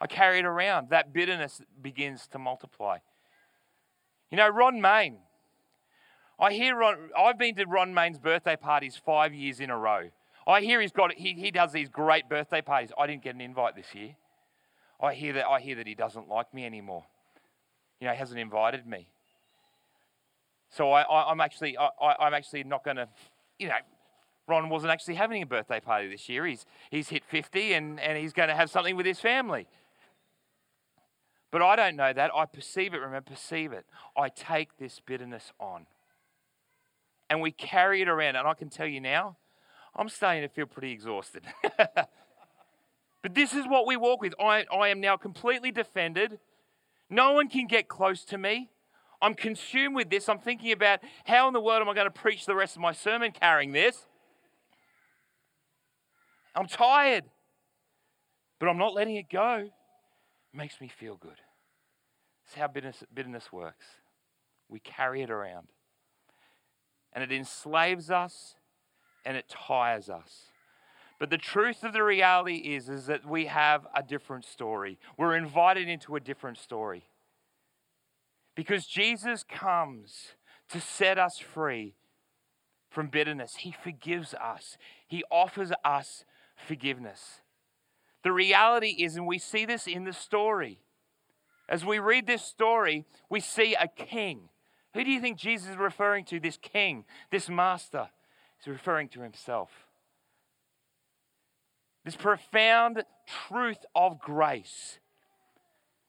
I 0.01 0.07
carry 0.07 0.39
it 0.39 0.45
around. 0.45 0.91
That 0.91 1.13
bitterness 1.13 1.63
begins 1.81 2.27
to 2.29 2.39
multiply. 2.39 2.99
You 4.31 4.37
know, 4.37 4.49
Ron 4.49 4.81
Main. 4.81 5.19
I 6.39 6.53
hear 6.53 6.77
Ron, 6.77 7.11
I've 7.17 7.39
been 7.39 7.55
to 7.55 7.65
Ron 7.65 7.95
Main's 7.95 8.19
birthday 8.19 8.57
parties 8.57 9.01
five 9.03 9.33
years 9.33 9.61
in 9.61 9.71
a 9.71 9.77
row. 9.77 10.11
I 10.47 10.61
hear 10.61 10.81
he's 10.81 10.93
got 10.93 11.13
he, 11.15 11.33
he 11.33 11.51
does 11.51 11.73
these 11.73 11.89
great 11.89 12.29
birthday 12.29 12.61
parties. 12.61 12.93
I 12.99 13.07
didn't 13.07 13.23
get 13.23 13.35
an 13.35 13.41
invite 13.41 13.75
this 13.75 13.95
year. 13.95 14.17
I 15.01 15.15
hear 15.15 15.33
that 15.35 15.47
I 15.47 15.61
hear 15.61 15.77
that 15.77 15.87
he 15.87 15.95
doesn't 15.95 16.29
like 16.29 16.53
me 16.53 16.65
anymore. 16.65 17.05
You 18.01 18.07
know, 18.07 18.13
he 18.13 18.19
hasn't 18.19 18.39
invited 18.39 18.87
me. 18.87 19.09
So 20.71 20.93
I, 20.93 21.31
am 21.31 21.41
actually 21.41 21.77
I, 21.79 21.89
I'm 22.21 22.35
actually 22.35 22.65
not 22.65 22.85
going 22.85 22.97
to, 22.97 23.09
you 23.59 23.69
know, 23.69 23.75
Ron 24.47 24.69
wasn't 24.69 24.93
actually 24.93 25.15
having 25.15 25.43
a 25.43 25.47
birthday 25.47 25.81
party 25.81 26.09
this 26.09 26.29
year. 26.29 26.47
He's 26.47 26.67
he's 26.91 27.09
hit 27.09 27.25
50 27.25 27.73
and, 27.73 27.99
and 27.99 28.19
he's 28.19 28.33
going 28.33 28.49
to 28.49 28.55
have 28.55 28.71
something 28.71 28.95
with 28.95 29.07
his 29.07 29.19
family. 29.19 29.67
But 31.57 31.65
I 31.65 31.75
don't 31.75 31.97
know 31.97 32.13
that. 32.13 32.31
I 32.37 32.45
perceive 32.45 32.93
it, 32.93 32.99
remember, 32.99 33.31
perceive 33.31 33.73
it. 33.73 33.87
I 34.15 34.29
take 34.29 34.77
this 34.77 35.01
bitterness 35.01 35.55
on. 35.59 35.87
And 37.31 37.41
we 37.41 37.51
carry 37.51 38.03
it 38.03 38.09
around. 38.09 38.37
And 38.37 38.47
I 38.47 38.53
can 38.53 38.69
tell 38.69 38.87
you 38.87 39.01
now, 39.01 39.39
I'm 39.95 40.11
starting 40.11 40.43
to 40.43 40.51
feel 40.51 40.67
pretty 40.67 40.93
exhausted. 40.93 41.45
but 41.79 42.09
this 43.35 43.55
is 43.55 43.65
what 43.67 43.87
we 43.87 43.97
walk 43.97 44.21
with. 44.21 44.35
I, 44.39 44.67
I 44.71 44.89
am 44.89 45.01
now 45.01 45.17
completely 45.17 45.73
defended. 45.73 46.41
No 47.09 47.33
one 47.33 47.49
can 47.49 47.67
get 47.67 47.89
close 47.89 48.23
to 48.25 48.37
me. 48.37 48.69
I'm 49.23 49.33
consumed 49.33 49.97
with 49.97 50.11
this. 50.11 50.29
I'm 50.29 50.41
thinking 50.41 50.73
about 50.73 51.01
how 51.25 51.49
in 51.49 51.55
the 51.55 51.61
world 51.63 51.81
am 51.81 51.89
I 51.89 51.95
going 51.95 52.05
to 52.05 52.11
preach 52.11 52.45
the 52.45 52.55
rest 52.55 52.77
of 52.77 52.83
my 52.83 52.93
sermon 52.93 53.33
carrying 53.33 53.73
this? 53.73 54.05
I'm 56.55 56.67
tired, 56.67 57.25
but 58.59 58.69
I'm 58.69 58.77
not 58.77 58.93
letting 58.93 59.17
it 59.17 59.31
go. 59.31 59.71
It 60.53 60.57
makes 60.59 60.83
me 60.83 60.89
feel 60.89 61.17
good. 61.17 61.41
It's 62.47 62.55
how 62.55 62.69
bitterness, 62.69 63.03
bitterness 63.13 63.53
works. 63.53 63.87
We 64.69 64.79
carry 64.79 65.23
it 65.23 65.31
around, 65.31 65.69
and 67.13 67.23
it 67.23 67.33
enslaves 67.33 68.11
us 68.11 68.55
and 69.25 69.37
it 69.37 69.49
tires 69.49 70.09
us. 70.09 70.53
But 71.19 71.31
the 71.31 71.39
truth 71.39 71.83
of 71.83 71.93
the 71.93 72.03
reality 72.03 72.57
is, 72.57 72.89
is 72.89 73.07
that 73.07 73.27
we 73.27 73.47
have 73.47 73.87
a 73.95 74.03
different 74.03 74.45
story. 74.45 74.99
We're 75.17 75.37
invited 75.37 75.89
into 75.89 76.15
a 76.15 76.21
different 76.21 76.59
story. 76.59 77.09
Because 78.55 78.87
Jesus 78.87 79.43
comes 79.43 80.35
to 80.71 80.81
set 80.81 81.19
us 81.19 81.39
free 81.39 81.95
from 82.91 83.09
bitterness. 83.09 83.57
He 83.57 83.73
forgives 83.73 84.35
us, 84.35 84.79
He 85.07 85.25
offers 85.31 85.73
us 85.85 86.25
forgiveness. 86.55 87.41
The 88.23 88.33
reality 88.33 88.97
is, 88.99 89.17
and 89.17 89.27
we 89.27 89.39
see 89.39 89.65
this 89.65 89.87
in 89.87 90.05
the 90.05 90.13
story, 90.13 90.81
as 91.69 91.85
we 91.85 91.99
read 91.99 92.27
this 92.27 92.43
story, 92.43 93.05
we 93.29 93.41
see 93.41 93.75
a 93.75 93.89
king. 93.89 94.49
Who 94.95 95.05
do 95.05 95.11
you 95.11 95.21
think 95.21 95.39
Jesus 95.39 95.71
is 95.71 95.77
referring 95.77 96.25
to? 96.27 96.41
This 96.41 96.57
king, 96.57 97.05
this 97.31 97.49
master. 97.49 98.09
He's 98.59 98.73
referring 98.73 99.09
to 99.11 99.21
himself. 99.21 99.71
This 102.05 102.17
profound 102.17 103.03
truth 103.49 103.85
of 103.95 104.21
grace. 104.21 105.01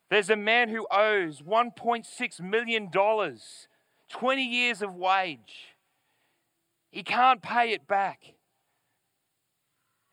There's 0.09 0.29
a 0.29 0.35
man 0.35 0.69
who 0.69 0.87
owes 0.89 1.41
$1.6 1.41 2.39
million, 2.39 2.89
20 4.09 4.43
years 4.43 4.81
of 4.81 4.95
wage. 4.95 5.75
He 6.91 7.03
can't 7.03 7.41
pay 7.41 7.71
it 7.71 7.87
back. 7.87 8.36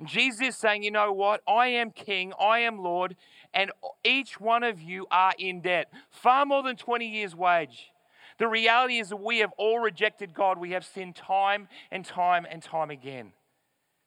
Jesus 0.07 0.41
is 0.41 0.57
saying, 0.57 0.83
you 0.83 0.91
know 0.91 1.13
what? 1.13 1.41
I 1.47 1.69
am 1.69 1.91
king, 1.91 2.33
I 2.39 2.61
am 2.61 2.79
Lord, 2.79 3.17
and 3.53 3.71
each 4.05 4.41
one 4.41 4.63
of 4.63 4.81
you 4.81 5.07
are 5.11 5.33
in 5.39 5.61
debt. 5.61 5.93
Far 6.11 6.45
more 6.45 6.63
than 6.63 6.77
20 6.77 7.07
years' 7.07 7.35
wage. 7.35 7.93
The 8.39 8.49
reality 8.49 8.99
is 8.99 9.11
that 9.11 9.23
we 9.23 9.39
have 9.39 9.53
all 9.57 9.79
rejected 9.79 10.35
God. 10.35 10.59
We 10.59 10.73
have 10.73 10.85
sinned 10.85 11.15
time 11.15 11.69
and 11.91 12.05
time 12.05 12.47
and 12.51 12.61
time 12.63 12.91
again. 12.91 13.33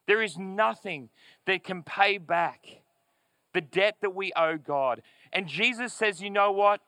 There 0.05 0.21
is 0.21 0.37
nothing 0.37 1.09
that 1.45 1.63
can 1.63 1.83
pay 1.83 2.17
back 2.17 2.65
the 3.53 3.61
debt 3.61 3.97
that 4.01 4.13
we 4.13 4.33
owe 4.35 4.57
God. 4.57 5.01
And 5.31 5.47
Jesus 5.47 5.93
says, 5.93 6.21
you 6.21 6.29
know 6.29 6.51
what? 6.51 6.81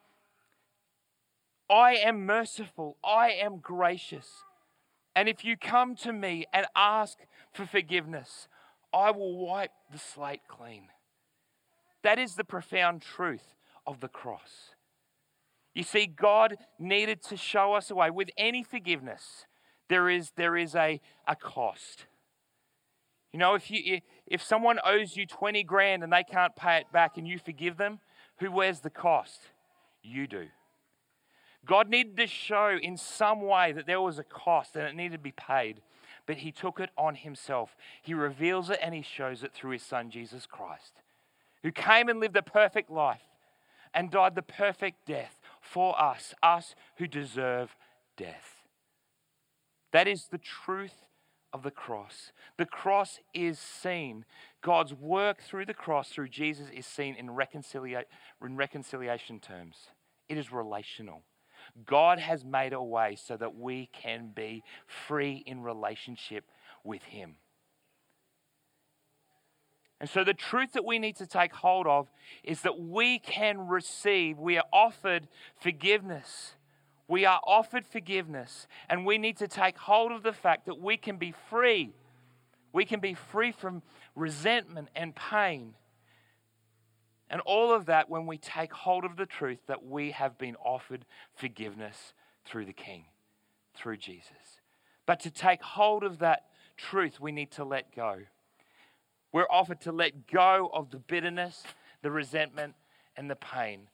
I 1.70 1.96
am 1.96 2.26
merciful, 2.26 2.98
I 3.04 3.30
am 3.32 3.60
gracious. 3.60 4.44
And 5.16 5.30
if 5.30 5.44
you 5.44 5.58
come 5.58 5.96
to 5.98 6.14
me 6.14 6.46
and 6.54 6.66
ask 6.76 7.20
for 7.54 7.66
forgiveness, 7.66 8.48
I 8.94 9.12
will 9.12 9.38
wipe 9.38 9.72
the 9.92 10.00
slate 10.00 10.42
clean. 10.48 10.88
That 12.04 12.20
is 12.20 12.36
the 12.36 12.44
profound 12.44 13.02
truth 13.02 13.56
of 13.86 14.00
the 14.00 14.08
cross. 14.08 14.72
You 15.74 15.84
see, 15.84 16.08
God 16.08 16.58
needed 16.80 17.22
to 17.24 17.38
show 17.38 17.74
us 17.74 17.92
a 17.92 17.96
way. 17.96 18.10
With 18.10 18.30
any 18.38 18.64
forgiveness, 18.64 19.46
there 19.88 20.10
is, 20.10 20.32
there 20.36 20.58
is 20.58 20.76
a, 20.76 21.00
a 21.28 21.36
cost. 21.36 22.06
You 23.32 23.40
know, 23.40 23.54
if, 23.54 23.70
you, 23.70 24.00
if 24.26 24.42
someone 24.42 24.80
owes 24.84 25.16
you 25.16 25.26
20 25.26 25.64
grand 25.64 26.04
and 26.04 26.12
they 26.12 26.24
can't 26.24 26.56
pay 26.56 26.78
it 26.78 26.92
back 26.92 27.18
and 27.18 27.28
you 27.28 27.38
forgive 27.38 27.78
them, 27.78 28.00
who 28.40 28.52
wears 28.52 28.80
the 28.80 28.90
cost? 28.90 29.40
You 30.02 30.28
do. 30.28 30.48
God 31.66 31.90
needed 31.90 32.18
to 32.18 32.28
show 32.28 32.78
in 32.82 32.98
some 32.98 33.42
way 33.42 33.72
that 33.74 33.86
there 33.86 34.02
was 34.02 34.18
a 34.18 34.24
cost 34.24 34.76
and 34.76 34.86
it 34.88 34.96
needed 34.96 35.14
to 35.14 35.20
be 35.20 35.34
paid 35.34 35.82
but 36.30 36.38
he 36.38 36.52
took 36.52 36.80
it 36.80 36.92
on 36.96 37.16
himself. 37.16 37.76
He 38.04 38.14
reveals 38.14 38.70
it 38.70 38.78
and 38.84 38.94
he 38.94 39.02
shows 39.02 39.42
it 39.42 39.52
through 39.52 39.72
his 39.72 39.82
son, 39.82 40.12
Jesus 40.12 40.46
Christ, 40.46 41.02
who 41.64 41.72
came 41.72 42.08
and 42.08 42.20
lived 42.20 42.38
a 42.38 42.44
perfect 42.44 42.92
life 42.92 43.24
and 43.96 44.12
died 44.12 44.36
the 44.36 44.44
perfect 44.44 45.08
death 45.08 45.40
for 45.60 46.00
us, 46.00 46.36
us 46.44 46.76
who 46.98 47.08
deserve 47.08 47.76
death. 48.16 48.58
That 49.92 50.08
is 50.08 50.28
the 50.28 50.38
truth 50.38 51.08
of 51.52 51.64
the 51.64 51.72
cross. 51.72 52.32
The 52.60 52.68
cross 52.68 53.20
is 53.34 53.58
seen. 53.58 54.24
God's 54.62 54.94
work 54.94 55.42
through 55.42 55.66
the 55.66 55.74
cross, 55.74 56.10
through 56.10 56.30
Jesus, 56.30 56.68
is 56.72 56.86
seen 56.86 57.16
in, 57.16 57.30
reconcilia- 57.30 58.04
in 58.46 58.56
reconciliation 58.56 59.40
terms. 59.40 59.78
It 60.28 60.38
is 60.38 60.52
relational. 60.52 61.24
God 61.86 62.20
has 62.20 62.44
made 62.44 62.74
a 62.74 62.82
way 62.82 63.16
so 63.16 63.38
that 63.38 63.56
we 63.56 63.90
can 63.94 64.32
be 64.34 64.64
free 64.86 65.44
in 65.46 65.62
relationship 65.62 66.46
with 66.84 67.04
Him. 67.04 67.36
And 70.00 70.10
so, 70.10 70.24
the 70.24 70.34
truth 70.34 70.74
that 70.74 70.86
we 70.86 70.98
need 70.98 71.18
to 71.18 71.28
take 71.28 71.54
hold 71.54 71.86
of 71.86 72.10
is 72.44 72.62
that 72.62 72.80
we 72.80 73.20
can 73.20 73.68
receive, 73.68 74.38
we 74.38 74.58
are 74.58 74.66
offered 74.72 75.28
forgiveness. 75.60 76.54
We 77.10 77.26
are 77.26 77.42
offered 77.44 77.88
forgiveness, 77.88 78.68
and 78.88 79.04
we 79.04 79.18
need 79.18 79.38
to 79.38 79.48
take 79.48 79.80
hold 79.80 80.12
of 80.12 80.22
the 80.22 80.32
fact 80.32 80.68
that 80.68 80.80
we 80.80 80.96
can 80.96 81.18
be 81.18 81.34
free. 81.50 81.92
We 82.72 82.86
can 82.86 83.00
be 83.00 83.16
free 83.16 83.52
from 83.52 83.82
resentment 84.16 84.90
and 84.96 85.16
pain. 85.16 85.74
And 87.30 87.42
all 87.42 87.72
of 87.74 87.86
that 87.86 88.10
when 88.10 88.26
we 88.26 88.38
take 88.38 88.74
hold 88.74 89.06
of 89.06 89.16
the 89.16 89.26
truth 89.26 89.60
that 89.68 89.86
we 89.86 90.12
have 90.12 90.38
been 90.38 90.56
offered 90.56 91.06
forgiveness 91.36 92.14
through 92.46 92.66
the 92.66 92.74
King, 92.74 93.06
through 93.76 93.98
Jesus. 93.98 94.62
But 95.06 95.20
to 95.22 95.32
take 95.32 95.62
hold 95.62 96.04
of 96.04 96.20
that 96.20 96.46
truth, 96.76 97.20
we 97.20 97.32
need 97.32 97.52
to 97.52 97.64
let 97.64 97.96
go. 97.96 98.22
We're 99.32 99.50
offered 99.50 99.82
to 99.82 99.92
let 99.92 100.28
go 100.28 100.72
of 100.74 100.90
the 100.90 100.98
bitterness, 100.98 101.64
the 102.02 102.10
resentment, 102.10 102.74
and 103.16 103.30
the 103.30 103.36
pain. 103.36 103.88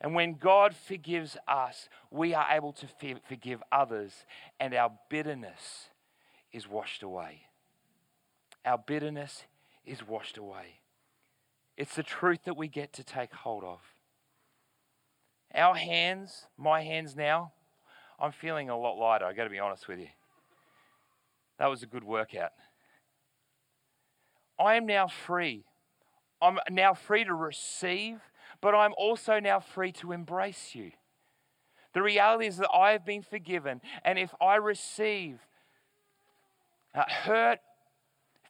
And 0.00 0.14
when 0.14 0.34
God 0.34 0.74
forgives 0.74 1.36
us, 1.46 1.90
we 2.10 2.32
are 2.32 2.46
able 2.50 2.72
to 2.72 2.86
forgive 3.28 3.62
others, 3.70 4.24
and 4.58 4.72
our 4.72 4.90
bitterness 5.10 5.90
is 6.52 6.66
washed 6.66 7.02
away. 7.02 7.42
Our 8.64 8.78
bitterness 8.78 9.44
is 9.84 10.06
washed 10.06 10.38
away. 10.38 10.79
It's 11.80 11.94
the 11.96 12.02
truth 12.02 12.40
that 12.44 12.58
we 12.58 12.68
get 12.68 12.92
to 12.92 13.02
take 13.02 13.32
hold 13.32 13.64
of. 13.64 13.80
Our 15.54 15.74
hands, 15.74 16.44
my 16.58 16.82
hands 16.82 17.16
now, 17.16 17.52
I'm 18.18 18.32
feeling 18.32 18.68
a 18.68 18.78
lot 18.78 18.98
lighter, 18.98 19.24
I 19.24 19.32
got 19.32 19.44
to 19.44 19.50
be 19.50 19.58
honest 19.58 19.88
with 19.88 19.98
you. 19.98 20.08
That 21.58 21.68
was 21.68 21.82
a 21.82 21.86
good 21.86 22.04
workout. 22.04 22.50
I 24.58 24.74
am 24.74 24.84
now 24.84 25.08
free. 25.08 25.64
I'm 26.42 26.58
now 26.70 26.92
free 26.92 27.24
to 27.24 27.32
receive, 27.32 28.20
but 28.60 28.74
I'm 28.74 28.92
also 28.98 29.40
now 29.40 29.58
free 29.58 29.92
to 29.92 30.12
embrace 30.12 30.74
you. 30.74 30.92
The 31.94 32.02
reality 32.02 32.46
is 32.46 32.58
that 32.58 32.68
I 32.74 32.90
have 32.90 33.06
been 33.06 33.22
forgiven, 33.22 33.80
and 34.04 34.18
if 34.18 34.34
I 34.38 34.56
receive 34.56 35.38
uh, 36.94 37.04
hurt 37.08 37.60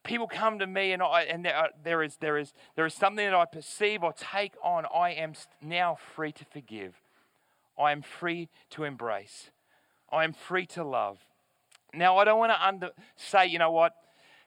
people 0.05 0.27
come 0.27 0.59
to 0.59 0.67
me 0.67 0.93
and, 0.93 1.03
I, 1.03 1.23
and 1.23 1.47
there, 1.85 2.03
is, 2.03 2.17
there, 2.17 2.39
is, 2.39 2.53
there 2.77 2.87
is 2.87 2.95
something 2.95 3.25
that 3.25 3.35
I 3.35 3.45
perceive 3.45 4.03
or 4.03 4.13
take 4.13 4.55
on, 4.63 4.87
I 4.95 5.11
am 5.11 5.35
now 5.63 5.97
free 6.15 6.33
to 6.33 6.45
forgive. 6.45 7.01
I 7.79 7.93
am 7.93 8.03
free 8.03 8.49
to 8.71 8.85
embrace. 8.85 9.51
I 10.13 10.25
am 10.25 10.33
free 10.33 10.67
to 10.67 10.85
love. 10.85 11.19
Now, 11.95 12.19
I 12.19 12.25
don't 12.25 12.39
want 12.39 12.53
to 12.53 12.67
under, 12.67 12.91
say, 13.17 13.47
you 13.47 13.59
know 13.59 13.71
what, 13.71 13.95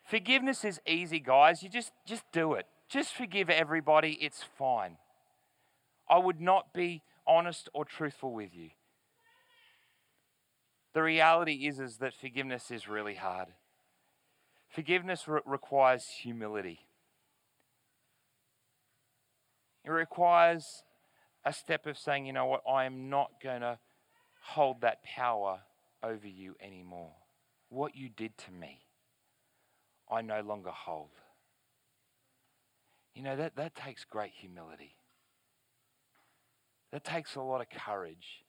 forgiveness 0.04 0.64
is 0.64 0.80
easy, 0.88 1.20
guys. 1.20 1.62
You 1.64 1.70
just, 1.70 1.92
just 2.06 2.24
do 2.32 2.54
it. 2.54 2.66
Just 2.90 3.14
forgive 3.14 3.50
everybody, 3.50 4.18
it's 4.22 4.44
fine. 4.44 4.98
I 6.10 6.18
would 6.18 6.40
not 6.40 6.74
be 6.74 7.02
honest 7.26 7.70
or 7.74 7.86
truthful 7.86 8.34
with 8.34 8.54
you. 8.54 8.70
The 10.94 11.02
reality 11.02 11.68
is, 11.68 11.80
is 11.80 11.98
that 11.98 12.14
forgiveness 12.14 12.70
is 12.70 12.88
really 12.88 13.16
hard. 13.16 13.48
Forgiveness 14.74 15.28
re- 15.28 15.42
requires 15.46 16.08
humility. 16.22 16.80
It 19.86 19.92
requires 19.92 20.84
a 21.46 21.54
step 21.54 21.86
of 21.86 21.96
saying, 21.98 22.26
you 22.26 22.34
know 22.34 22.48
what, 22.48 22.64
I 22.68 22.86
am 22.86 23.08
not 23.10 23.32
going 23.42 23.62
to 23.62 23.78
hold 24.42 24.82
that 24.82 25.04
power 25.04 25.60
over 26.02 26.28
you 26.28 26.56
anymore. 26.60 27.12
What 27.70 27.96
you 27.96 28.10
did 28.10 28.36
to 28.40 28.52
me, 28.52 28.80
I 30.10 30.22
no 30.22 30.42
longer 30.42 30.72
hold. 30.72 31.12
You 33.14 33.22
know, 33.22 33.36
that, 33.36 33.56
that 33.56 33.76
takes 33.76 34.06
great 34.06 34.32
humility. 34.34 34.96
That 36.92 37.04
takes 37.04 37.36
a 37.36 37.42
lot 37.42 37.62
of 37.62 37.68
courage. 37.70 38.44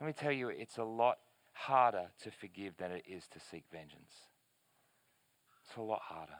Let 0.00 0.06
me 0.06 0.12
tell 0.12 0.32
you, 0.32 0.50
it's 0.50 0.78
a 0.78 0.84
lot 0.84 1.18
harder 1.52 2.10
to 2.22 2.30
forgive 2.30 2.76
than 2.76 2.92
it 2.92 3.02
is 3.08 3.26
to 3.32 3.40
seek 3.40 3.64
vengeance. 3.72 4.27
It's 5.68 5.76
a 5.76 5.82
lot 5.82 6.00
harder. 6.04 6.38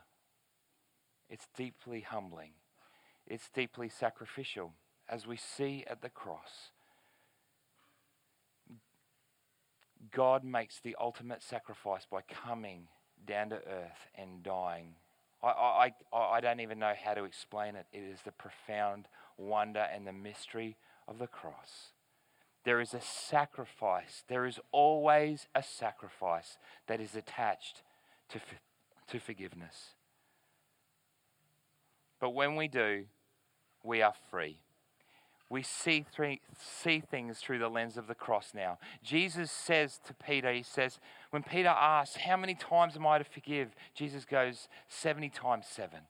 It's 1.29 1.47
deeply 1.55 2.01
humbling. 2.01 2.53
It's 3.27 3.51
deeply 3.51 3.91
sacrificial, 3.91 4.73
as 5.07 5.27
we 5.27 5.37
see 5.37 5.85
at 5.87 6.01
the 6.01 6.09
cross. 6.09 6.71
God 10.11 10.45
makes 10.45 10.81
the 10.81 10.97
ultimate 10.99 11.43
sacrifice 11.43 12.07
by 12.11 12.23
coming 12.23 12.89
down 13.27 13.51
to 13.51 13.57
earth 13.57 14.07
and 14.15 14.43
dying. 14.43 14.95
I, 15.43 15.93
I, 16.11 16.17
I 16.17 16.41
don't 16.41 16.61
even 16.61 16.79
know 16.79 16.95
how 17.05 17.13
to 17.13 17.25
explain 17.25 17.77
it. 17.77 17.87
It 17.93 18.03
is 18.03 18.21
the 18.25 18.33
profound 18.33 19.09
wonder 19.37 19.87
and 19.95 20.07
the 20.07 20.13
mystery 20.13 20.77
of 21.07 21.19
the 21.19 21.27
cross. 21.27 21.93
There 22.65 22.81
is 22.81 22.95
a 22.95 23.01
sacrifice. 23.01 24.25
There 24.29 24.47
is 24.47 24.59
always 24.73 25.49
a 25.55 25.63
sacrifice 25.63 26.57
that 26.87 27.01
is 27.01 27.15
attached 27.15 27.83
to, 28.31 28.41
to 29.09 29.19
forgiveness. 29.19 29.95
But 32.21 32.31
when 32.31 32.57
we 32.57 32.69
do, 32.69 33.05
we 33.85 34.03
are 34.03 34.15
free. 34.31 34.61
We 35.51 35.63
see, 35.63 36.05
three, 36.15 36.41
see 36.59 37.01
things 37.01 37.39
through 37.39 37.59
the 37.59 37.71
lens 37.71 37.97
of 37.97 38.07
the 38.07 38.15
cross 38.15 38.53
now. 38.55 38.79
Jesus 39.03 39.51
says 39.51 39.99
to 40.07 40.13
Peter, 40.13 40.53
He 40.53 40.63
says, 40.63 40.99
when 41.31 41.43
Peter 41.43 41.69
asks, 41.69 42.17
How 42.17 42.37
many 42.37 42.55
times 42.55 42.97
am 42.97 43.07
I 43.07 43.19
to 43.19 43.25
forgive? 43.25 43.71
Jesus 43.95 44.27
goes, 44.27 44.69
70 44.89 45.31
times 45.31 45.67
7. 45.67 46.01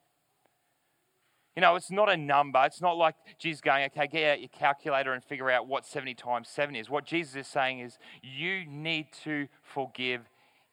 You 1.55 1.63
know, 1.63 1.75
it's 1.75 1.91
not 1.91 2.09
a 2.09 2.17
number. 2.17 2.63
It's 2.65 2.81
not 2.81 2.97
like 2.97 3.17
Jesus 3.37 3.61
going, 3.61 3.85
okay, 3.87 4.07
get 4.07 4.31
out 4.31 4.39
your 4.39 4.49
calculator 4.49 5.13
and 5.13 5.25
figure 5.25 5.51
out 5.51 5.67
what 5.67 5.85
70 5.85 6.15
times 6.15 6.49
7 6.49 6.77
is. 6.77 6.89
What 6.89 7.05
Jesus 7.05 7.35
is 7.35 7.47
saying 7.49 7.81
is, 7.81 7.99
you 8.23 8.65
need 8.65 9.09
to 9.25 9.49
forgive 9.63 10.21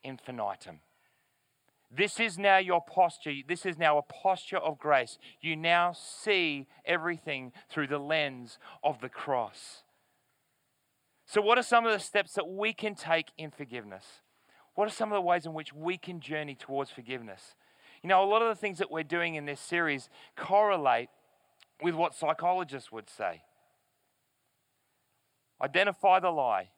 infinitum. 0.03 0.81
This 1.91 2.19
is 2.19 2.37
now 2.37 2.57
your 2.57 2.81
posture. 2.81 3.33
This 3.47 3.65
is 3.65 3.77
now 3.77 3.97
a 3.97 4.01
posture 4.01 4.57
of 4.57 4.77
grace. 4.77 5.17
You 5.41 5.55
now 5.55 5.93
see 5.93 6.67
everything 6.85 7.53
through 7.69 7.87
the 7.87 7.99
lens 7.99 8.57
of 8.83 9.01
the 9.01 9.09
cross. 9.09 9.83
So, 11.25 11.41
what 11.41 11.57
are 11.57 11.63
some 11.63 11.85
of 11.85 11.91
the 11.91 11.99
steps 11.99 12.33
that 12.33 12.47
we 12.47 12.73
can 12.73 12.95
take 12.95 13.27
in 13.37 13.51
forgiveness? 13.51 14.05
What 14.75 14.87
are 14.87 14.91
some 14.91 15.11
of 15.11 15.15
the 15.15 15.21
ways 15.21 15.45
in 15.45 15.53
which 15.53 15.73
we 15.73 15.97
can 15.97 16.19
journey 16.19 16.55
towards 16.55 16.91
forgiveness? 16.91 17.55
You 18.03 18.09
know, 18.09 18.23
a 18.23 18.29
lot 18.29 18.41
of 18.41 18.49
the 18.49 18.55
things 18.55 18.77
that 18.79 18.91
we're 18.91 19.03
doing 19.03 19.35
in 19.35 19.45
this 19.45 19.59
series 19.59 20.09
correlate 20.35 21.09
with 21.81 21.95
what 21.95 22.13
psychologists 22.13 22.91
would 22.91 23.09
say 23.09 23.43
identify 25.63 26.19
the 26.19 26.29
lie, 26.29 26.69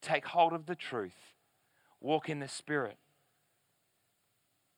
take 0.00 0.26
hold 0.26 0.52
of 0.52 0.66
the 0.66 0.74
truth, 0.74 1.34
walk 2.00 2.28
in 2.28 2.40
the 2.40 2.48
Spirit. 2.48 2.96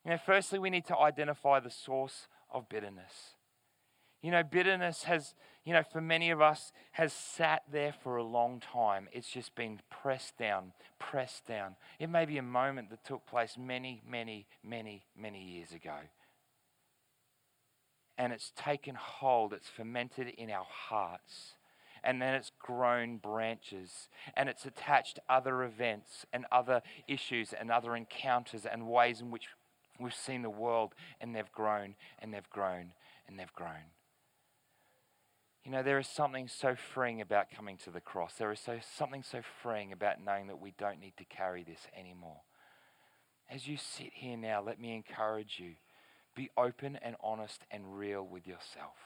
You 0.04 0.10
know, 0.10 0.18
firstly, 0.18 0.58
we 0.58 0.70
need 0.70 0.86
to 0.86 0.98
identify 0.98 1.60
the 1.60 1.70
source 1.70 2.28
of 2.52 2.68
bitterness. 2.68 3.36
You 4.22 4.30
know, 4.30 4.42
bitterness 4.42 5.04
has, 5.04 5.34
you 5.64 5.72
know, 5.72 5.82
for 5.82 6.00
many 6.00 6.30
of 6.30 6.40
us, 6.40 6.72
has 6.92 7.12
sat 7.12 7.62
there 7.70 7.94
for 8.02 8.16
a 8.16 8.22
long 8.22 8.60
time. 8.60 9.08
It's 9.12 9.28
just 9.28 9.54
been 9.54 9.80
pressed 9.90 10.36
down, 10.38 10.72
pressed 10.98 11.46
down. 11.46 11.76
It 11.98 12.08
may 12.08 12.24
be 12.24 12.38
a 12.38 12.42
moment 12.42 12.90
that 12.90 13.04
took 13.04 13.26
place 13.26 13.56
many, 13.58 14.02
many, 14.08 14.46
many, 14.62 15.04
many 15.16 15.42
years 15.42 15.72
ago. 15.72 15.96
And 18.16 18.32
it's 18.32 18.52
taken 18.56 18.94
hold, 18.94 19.52
it's 19.52 19.68
fermented 19.68 20.28
in 20.28 20.50
our 20.50 20.66
hearts 20.68 21.54
and 22.04 22.20
then 22.20 22.34
it's 22.34 22.52
grown 22.58 23.16
branches 23.16 24.08
and 24.36 24.48
it's 24.48 24.66
attached 24.66 25.18
other 25.28 25.62
events 25.64 26.26
and 26.32 26.44
other 26.52 26.82
issues 27.08 27.54
and 27.58 27.70
other 27.70 27.96
encounters 27.96 28.66
and 28.66 28.86
ways 28.86 29.22
in 29.22 29.30
which 29.30 29.48
we've 29.98 30.14
seen 30.14 30.42
the 30.42 30.50
world 30.50 30.94
and 31.20 31.35
they've 31.35 31.52
grown 31.52 31.94
and 32.18 32.33
they've 32.33 32.50
grown 32.50 32.92
and 33.26 33.38
they've 33.38 33.52
grown. 33.52 33.92
You 35.64 35.70
know, 35.70 35.83
there 35.83 35.98
is 35.98 36.07
something 36.07 36.46
so 36.46 36.74
freeing 36.74 37.22
about 37.22 37.50
coming 37.50 37.78
to 37.85 37.90
the 37.90 38.00
cross. 38.00 38.35
There 38.35 38.52
is 38.52 38.61
so, 38.61 38.80
something 38.96 39.22
so 39.22 39.40
freeing 39.62 39.92
about 39.92 40.22
knowing 40.22 40.48
that 40.48 40.61
we 40.61 40.74
don't 40.76 41.00
need 41.00 41.16
to 41.16 41.24
carry 41.24 41.64
this 41.64 41.87
anymore. 41.98 42.42
As 43.48 43.66
you 43.66 43.78
sit 43.78 44.11
here 44.12 44.37
now, 44.37 44.62
let 44.62 44.78
me 44.78 44.94
encourage 44.94 45.59
you 45.59 45.74
be 46.35 46.50
open 46.57 46.98
and 47.00 47.16
honest 47.22 47.64
and 47.70 47.96
real 47.96 48.26
with 48.26 48.46
yourself. 48.46 48.96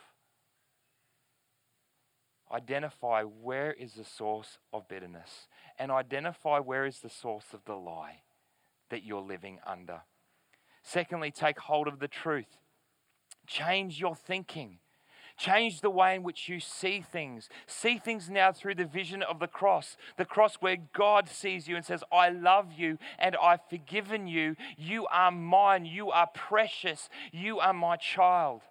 Identify 2.51 3.23
where 3.25 3.73
is 3.73 3.93
the 3.93 4.05
source 4.05 4.59
of 4.73 4.89
bitterness 4.89 5.47
and 5.79 5.93
identify 5.93 6.59
where 6.59 6.87
is 6.87 7.01
the 7.01 7.11
source 7.11 7.53
of 7.53 7.65
the 7.67 7.75
lie 7.75 8.23
that 8.89 9.05
you're 9.05 9.21
living 9.21 9.59
under. 9.67 10.01
Secondly, 10.83 11.31
take 11.31 11.59
hold 11.59 11.89
of 11.89 11.99
the 11.99 12.09
truth. 12.09 12.59
Change 13.47 14.01
your 14.01 14.15
thinking. 14.15 14.79
Change 15.39 15.83
the 15.83 15.91
way 15.91 16.17
in 16.17 16.25
which 16.25 16.49
you 16.49 16.59
see 16.59 17.01
things. 17.01 17.49
See 17.67 17.97
things 17.97 18.29
now 18.29 18.51
through 18.51 18.75
the 18.75 18.85
vision 18.85 19.23
of 19.23 19.39
the 19.39 19.47
cross. 19.47 19.97
The 20.17 20.25
cross 20.25 20.57
where 20.57 20.77
God 20.93 21.29
sees 21.29 21.69
you 21.69 21.77
and 21.77 21.85
says, 21.85 22.03
I 22.11 22.29
love 22.29 22.73
you 22.77 22.99
and 23.21 23.37
I've 23.41 23.61
forgiven 23.71 24.27
you. 24.27 24.57
You 24.77 25.07
are 25.07 25.31
mine. 25.31 25.85
You 25.85 26.11
are 26.11 26.27
precious. 26.27 27.09
You 27.31 27.61
are 27.61 27.73
my 27.73 27.97
child. 27.97 28.63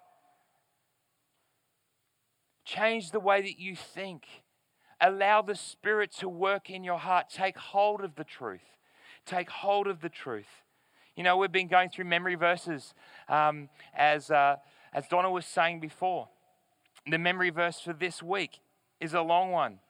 Change 2.66 3.12
the 3.12 3.20
way 3.20 3.40
that 3.40 3.58
you 3.58 3.74
think. 3.74 4.24
Allow 5.00 5.40
the 5.40 5.54
Spirit 5.54 6.12
to 6.18 6.28
work 6.28 6.68
in 6.68 6.84
your 6.84 6.98
heart. 6.98 7.30
Take 7.30 7.56
hold 7.56 8.04
of 8.04 8.16
the 8.16 8.24
truth. 8.24 8.76
Take 9.24 9.48
hold 9.48 9.86
of 9.86 10.02
the 10.02 10.10
truth. 10.10 10.64
You 11.18 11.24
know, 11.24 11.36
we've 11.36 11.50
been 11.50 11.66
going 11.66 11.90
through 11.90 12.04
memory 12.04 12.36
verses 12.36 12.94
um, 13.28 13.70
as, 13.92 14.30
uh, 14.30 14.54
as 14.92 15.08
Donna 15.08 15.28
was 15.28 15.44
saying 15.46 15.80
before. 15.80 16.28
The 17.10 17.18
memory 17.18 17.50
verse 17.50 17.80
for 17.80 17.92
this 17.92 18.22
week 18.22 18.60
is 19.00 19.14
a 19.14 19.20
long 19.20 19.50
one. 19.50 19.80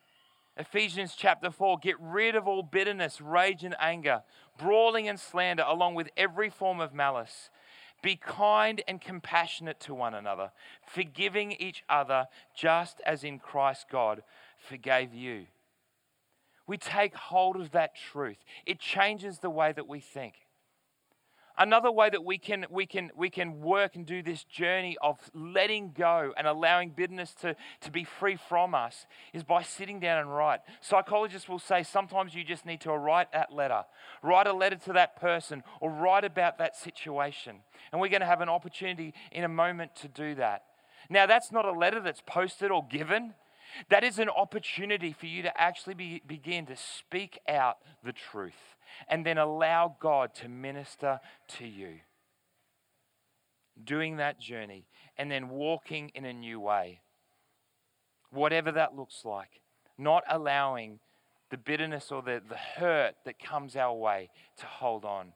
Ephesians 0.57 1.15
chapter 1.15 1.51
4 1.51 1.81
Get 1.83 2.01
rid 2.01 2.35
of 2.35 2.49
all 2.49 2.63
bitterness, 2.63 3.21
rage, 3.21 3.63
and 3.63 3.77
anger, 3.79 4.23
brawling 4.57 5.07
and 5.07 5.21
slander, 5.21 5.65
along 5.67 5.97
with 5.97 6.09
every 6.17 6.49
form 6.49 6.81
of 6.81 6.95
malice. 6.95 7.51
Be 8.03 8.17
kind 8.17 8.83
and 8.89 8.99
compassionate 8.99 9.81
to 9.81 9.93
one 9.93 10.15
another, 10.15 10.53
forgiving 10.87 11.53
each 11.53 11.85
other 11.91 12.25
just 12.57 13.03
as 13.05 13.23
in 13.23 13.39
Christ 13.39 13.89
God 13.93 14.23
forgave 14.57 15.13
you. 15.13 15.45
We 16.67 16.79
take 16.79 17.15
hold 17.15 17.57
of 17.57 17.73
that 17.73 17.91
truth. 17.95 18.39
It 18.65 18.79
changes 18.79 19.41
the 19.41 19.51
way 19.51 19.73
that 19.73 19.87
we 19.87 20.01
think. 20.01 20.33
Another 21.59 21.91
way 21.91 22.09
that 22.09 22.25
we 22.25 22.39
can, 22.39 22.67
we 22.71 22.87
can, 22.87 23.11
we 23.17 23.31
can 23.31 23.61
work 23.61 23.97
and 23.97 24.07
do 24.07 24.23
this 24.23 24.45
journey 24.45 24.97
of 25.03 25.19
letting 25.35 25.91
go 25.91 26.33
and 26.37 26.47
allowing 26.47 26.91
bitterness 26.91 27.35
to, 27.41 27.57
to 27.81 27.91
be 27.91 28.05
free 28.05 28.37
from 28.37 28.77
us 28.77 29.07
is 29.33 29.43
by 29.43 29.63
sitting 29.63 29.99
down 29.99 30.21
and 30.21 30.33
write. 30.33 30.61
Psychologists 30.81 31.49
will 31.49 31.59
say 31.59 31.83
sometimes 31.83 32.33
you 32.33 32.45
just 32.45 32.65
need 32.65 32.81
to 32.83 32.93
write 32.93 33.33
that 33.33 33.53
letter, 33.53 33.85
write 34.23 34.47
a 34.47 34.53
letter 34.53 34.77
to 34.77 34.93
that 34.93 35.21
person, 35.21 35.65
or 35.81 35.91
write 35.91 36.25
about 36.25 36.59
that 36.59 36.77
situation. 36.77 37.57
And 37.91 38.01
we're 38.01 38.09
going 38.09 38.21
to 38.21 38.27
have 38.27 38.41
an 38.41 38.49
opportunity 38.49 39.13
in 39.33 39.43
a 39.43 39.49
moment 39.49 39.97
to 39.97 40.09
do 40.09 40.37
that. 40.37 40.63
Now, 41.11 41.27
that's 41.27 41.51
not 41.51 41.65
a 41.65 41.73
letter 41.73 42.01
that's 42.01 42.23
posted 42.25 42.71
or 42.71 42.87
given. 42.87 43.35
That 43.91 44.05
is 44.05 44.19
an 44.19 44.29
opportunity 44.29 45.13
for 45.13 45.27
you 45.27 45.43
to 45.43 45.61
actually 45.61 45.95
be, 45.95 46.23
begin 46.27 46.67
to 46.67 46.77
speak 46.77 47.39
out 47.49 47.79
the 48.05 48.13
truth 48.13 48.77
and 49.09 49.25
then 49.25 49.39
allow 49.39 49.97
God 50.01 50.35
to 50.37 50.49
minister 50.49 51.21
to 51.59 51.67
you. 51.67 52.01
Doing 53.83 54.17
that 54.17 54.41
journey 54.41 54.87
and 55.17 55.31
then 55.31 55.49
walking 55.49 56.11
in 56.15 56.25
a 56.25 56.33
new 56.33 56.61
way. 56.61 57.01
Whatever 58.31 58.73
that 58.73 58.97
looks 58.97 59.25
like. 59.25 59.61
Not 59.97 60.25
allowing 60.29 61.01
the 61.51 61.57
bitterness 61.57 62.11
or 62.11 62.23
the, 62.23 62.43
the 62.47 62.57
hurt 62.57 63.15
that 63.25 63.39
comes 63.39 63.77
our 63.77 63.95
way 63.95 64.31
to 64.59 64.67
hold 64.67 65.05
on. 65.05 65.33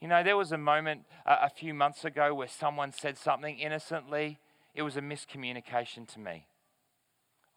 You 0.00 0.08
know, 0.08 0.22
there 0.22 0.36
was 0.36 0.52
a 0.52 0.58
moment 0.58 1.02
uh, 1.26 1.38
a 1.42 1.50
few 1.50 1.74
months 1.74 2.04
ago 2.04 2.34
where 2.34 2.48
someone 2.48 2.92
said 2.92 3.18
something 3.18 3.58
innocently. 3.58 4.38
It 4.74 4.82
was 4.82 4.96
a 4.96 5.00
miscommunication 5.00 6.06
to 6.12 6.20
me. 6.20 6.46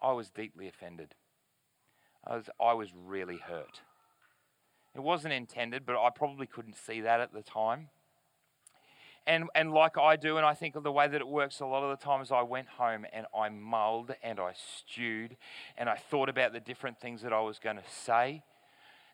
I 0.02 0.12
was 0.14 0.30
deeply 0.30 0.68
offended. 0.68 1.16
I 2.26 2.36
was, 2.36 2.50
I 2.60 2.74
was 2.74 2.90
really 2.94 3.38
hurt. 3.38 3.82
It 4.96 5.02
wasn't 5.02 5.34
intended, 5.34 5.86
but 5.86 5.96
I 5.96 6.10
probably 6.10 6.48
couldn't 6.48 6.76
see 6.76 7.02
that 7.02 7.22
at 7.22 7.34
the 7.34 7.42
time. 7.42 7.90
And, 9.28 9.46
and 9.54 9.72
like 9.72 9.98
I 9.98 10.16
do, 10.16 10.38
and 10.38 10.46
I 10.46 10.54
think 10.54 10.76
of 10.76 10.84
the 10.84 10.92
way 10.92 11.08
that 11.08 11.22
it 11.22 11.28
works 11.28 11.60
a 11.60 11.66
lot 11.66 11.84
of 11.84 11.98
the 11.98 12.04
times, 12.04 12.32
I 12.32 12.42
went 12.42 12.68
home 12.68 13.06
and 13.14 13.28
I 13.38 13.50
mulled 13.50 14.16
and 14.24 14.40
I 14.40 14.54
stewed 14.54 15.38
and 15.78 15.88
I 15.88 15.96
thought 15.96 16.28
about 16.28 16.54
the 16.54 16.60
different 16.60 17.00
things 17.00 17.22
that 17.22 17.32
I 17.32 17.40
was 17.42 17.60
going 17.60 17.76
to 17.76 17.84
say, 17.88 18.44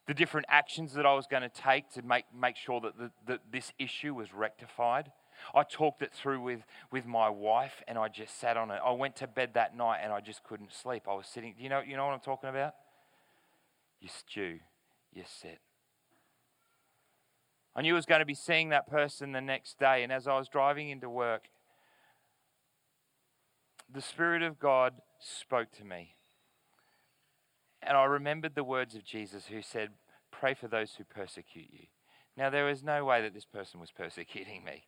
the 0.07 0.13
different 0.13 0.47
actions 0.49 0.93
that 0.93 1.05
I 1.05 1.13
was 1.13 1.27
going 1.27 1.43
to 1.43 1.49
take 1.49 1.91
to 1.91 2.01
make, 2.01 2.25
make 2.33 2.55
sure 2.55 2.79
that, 2.79 2.97
the, 2.97 3.11
that 3.27 3.41
this 3.51 3.73
issue 3.77 4.15
was 4.15 4.33
rectified. 4.33 5.11
I 5.53 5.63
talked 5.63 6.01
it 6.01 6.13
through 6.13 6.41
with, 6.41 6.63
with 6.91 7.05
my 7.05 7.29
wife 7.29 7.81
and 7.87 7.97
I 7.97 8.07
just 8.07 8.39
sat 8.39 8.57
on 8.57 8.71
it. 8.71 8.79
I 8.83 8.91
went 8.91 9.15
to 9.17 9.27
bed 9.27 9.51
that 9.53 9.75
night 9.75 9.99
and 10.03 10.11
I 10.11 10.19
just 10.19 10.43
couldn't 10.43 10.73
sleep. 10.73 11.03
I 11.07 11.13
was 11.13 11.27
sitting, 11.27 11.55
you 11.57 11.69
know, 11.69 11.81
you 11.81 11.95
know 11.95 12.05
what 12.05 12.13
I'm 12.13 12.19
talking 12.19 12.49
about? 12.49 12.73
You 13.99 14.09
stew, 14.09 14.59
you 15.13 15.23
sit. 15.25 15.59
I 17.75 17.81
knew 17.81 17.93
I 17.93 17.95
was 17.95 18.05
going 18.05 18.19
to 18.19 18.25
be 18.25 18.33
seeing 18.33 18.69
that 18.69 18.89
person 18.89 19.31
the 19.31 19.41
next 19.41 19.77
day. 19.77 20.03
And 20.03 20.11
as 20.11 20.27
I 20.27 20.37
was 20.37 20.47
driving 20.47 20.89
into 20.89 21.09
work, 21.09 21.43
the 23.93 24.01
Spirit 24.01 24.41
of 24.41 24.59
God 24.59 24.93
spoke 25.19 25.71
to 25.73 25.85
me. 25.85 26.15
And 27.81 27.95
I 27.95 28.05
remembered 28.05 28.55
the 28.55 28.63
words 28.63 28.95
of 28.95 29.05
Jesus 29.05 29.45
who 29.45 29.61
said, 29.61 29.91
Pray 30.31 30.53
for 30.53 30.67
those 30.67 30.95
who 30.95 31.03
persecute 31.03 31.69
you. 31.71 31.85
Now, 32.35 32.49
there 32.49 32.65
was 32.65 32.83
no 32.83 33.05
way 33.05 33.21
that 33.21 33.33
this 33.33 33.45
person 33.45 33.79
was 33.79 33.91
persecuting 33.91 34.63
me. 34.63 34.85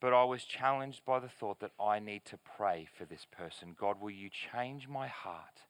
But 0.00 0.12
I 0.12 0.24
was 0.24 0.44
challenged 0.44 1.04
by 1.04 1.20
the 1.20 1.28
thought 1.28 1.60
that 1.60 1.72
I 1.80 1.98
need 1.98 2.24
to 2.26 2.38
pray 2.38 2.86
for 2.96 3.04
this 3.04 3.26
person. 3.30 3.74
God, 3.78 4.00
will 4.00 4.10
you 4.10 4.28
change 4.28 4.88
my 4.88 5.08
heart? 5.08 5.62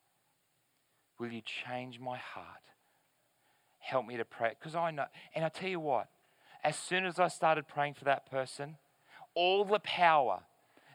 Will 1.18 1.32
you 1.32 1.42
change 1.42 2.00
my 2.00 2.16
heart? 2.16 2.62
help 3.86 4.06
me 4.06 4.16
to 4.16 4.24
pray. 4.24 4.54
Because 4.58 4.74
I 4.74 4.90
know, 4.90 5.06
and 5.34 5.44
I 5.44 5.48
tell 5.48 5.68
you 5.68 5.80
what, 5.80 6.08
as 6.64 6.76
soon 6.76 7.06
as 7.06 7.18
I 7.18 7.28
started 7.28 7.68
praying 7.68 7.94
for 7.94 8.04
that 8.04 8.30
person, 8.30 8.76
all 9.34 9.64
the 9.64 9.78
power, 9.78 10.40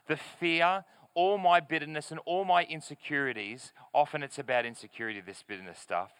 the 0.06 0.16
fear, 0.16 0.84
all 1.14 1.38
my 1.38 1.60
bitterness, 1.60 2.10
and 2.10 2.20
all 2.26 2.44
my 2.44 2.64
insecurities 2.64 3.72
often 3.94 4.22
it's 4.22 4.38
about 4.38 4.66
insecurity, 4.66 5.20
this 5.20 5.42
bitterness 5.46 5.78
stuff 5.78 6.10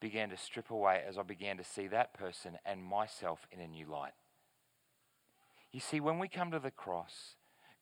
began 0.00 0.30
to 0.30 0.36
strip 0.36 0.70
away 0.70 1.02
as 1.06 1.16
I 1.16 1.22
began 1.22 1.56
to 1.58 1.64
see 1.64 1.86
that 1.88 2.12
person 2.12 2.58
and 2.66 2.82
myself 2.82 3.46
in 3.52 3.60
a 3.60 3.68
new 3.68 3.86
light. 3.86 4.12
You 5.72 5.80
see, 5.80 6.00
when 6.00 6.18
we 6.18 6.28
come 6.28 6.50
to 6.50 6.58
the 6.58 6.70
cross, 6.70 7.36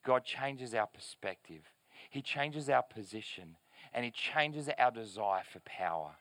God 0.04 0.24
changes 0.24 0.74
our 0.74 0.86
perspective, 0.86 1.62
He 2.08 2.22
changes 2.22 2.70
our 2.70 2.82
position, 2.82 3.56
and 3.92 4.04
He 4.04 4.10
changes 4.10 4.68
our 4.78 4.90
desire 4.90 5.42
for 5.52 5.60
power. 5.60 6.12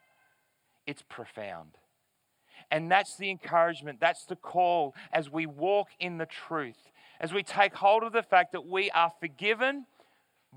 It's 0.85 1.03
profound. 1.07 1.77
And 2.71 2.91
that's 2.91 3.15
the 3.15 3.29
encouragement, 3.29 3.99
that's 3.99 4.25
the 4.25 4.35
call 4.35 4.95
as 5.13 5.29
we 5.29 5.45
walk 5.45 5.89
in 5.99 6.17
the 6.17 6.25
truth, 6.25 6.91
as 7.19 7.33
we 7.33 7.43
take 7.43 7.75
hold 7.75 8.03
of 8.03 8.13
the 8.13 8.23
fact 8.23 8.51
that 8.51 8.67
we 8.67 8.89
are 8.91 9.11
forgiven 9.19 9.85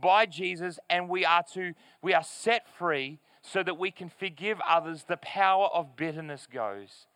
by 0.01 0.27
Jesus 0.27 0.79
and 0.89 1.09
we 1.09 1.25
are 1.25 1.45
to 1.55 1.75
we 2.01 2.15
are 2.15 2.25
set 2.25 2.67
free 2.79 3.19
so 3.43 3.63
that 3.63 3.79
we 3.79 3.91
can 3.91 4.09
forgive 4.09 4.59
others 4.67 5.05
the 5.05 5.19
power 5.19 5.67
of 5.67 5.97
bitterness 5.97 6.47
goes 6.51 7.07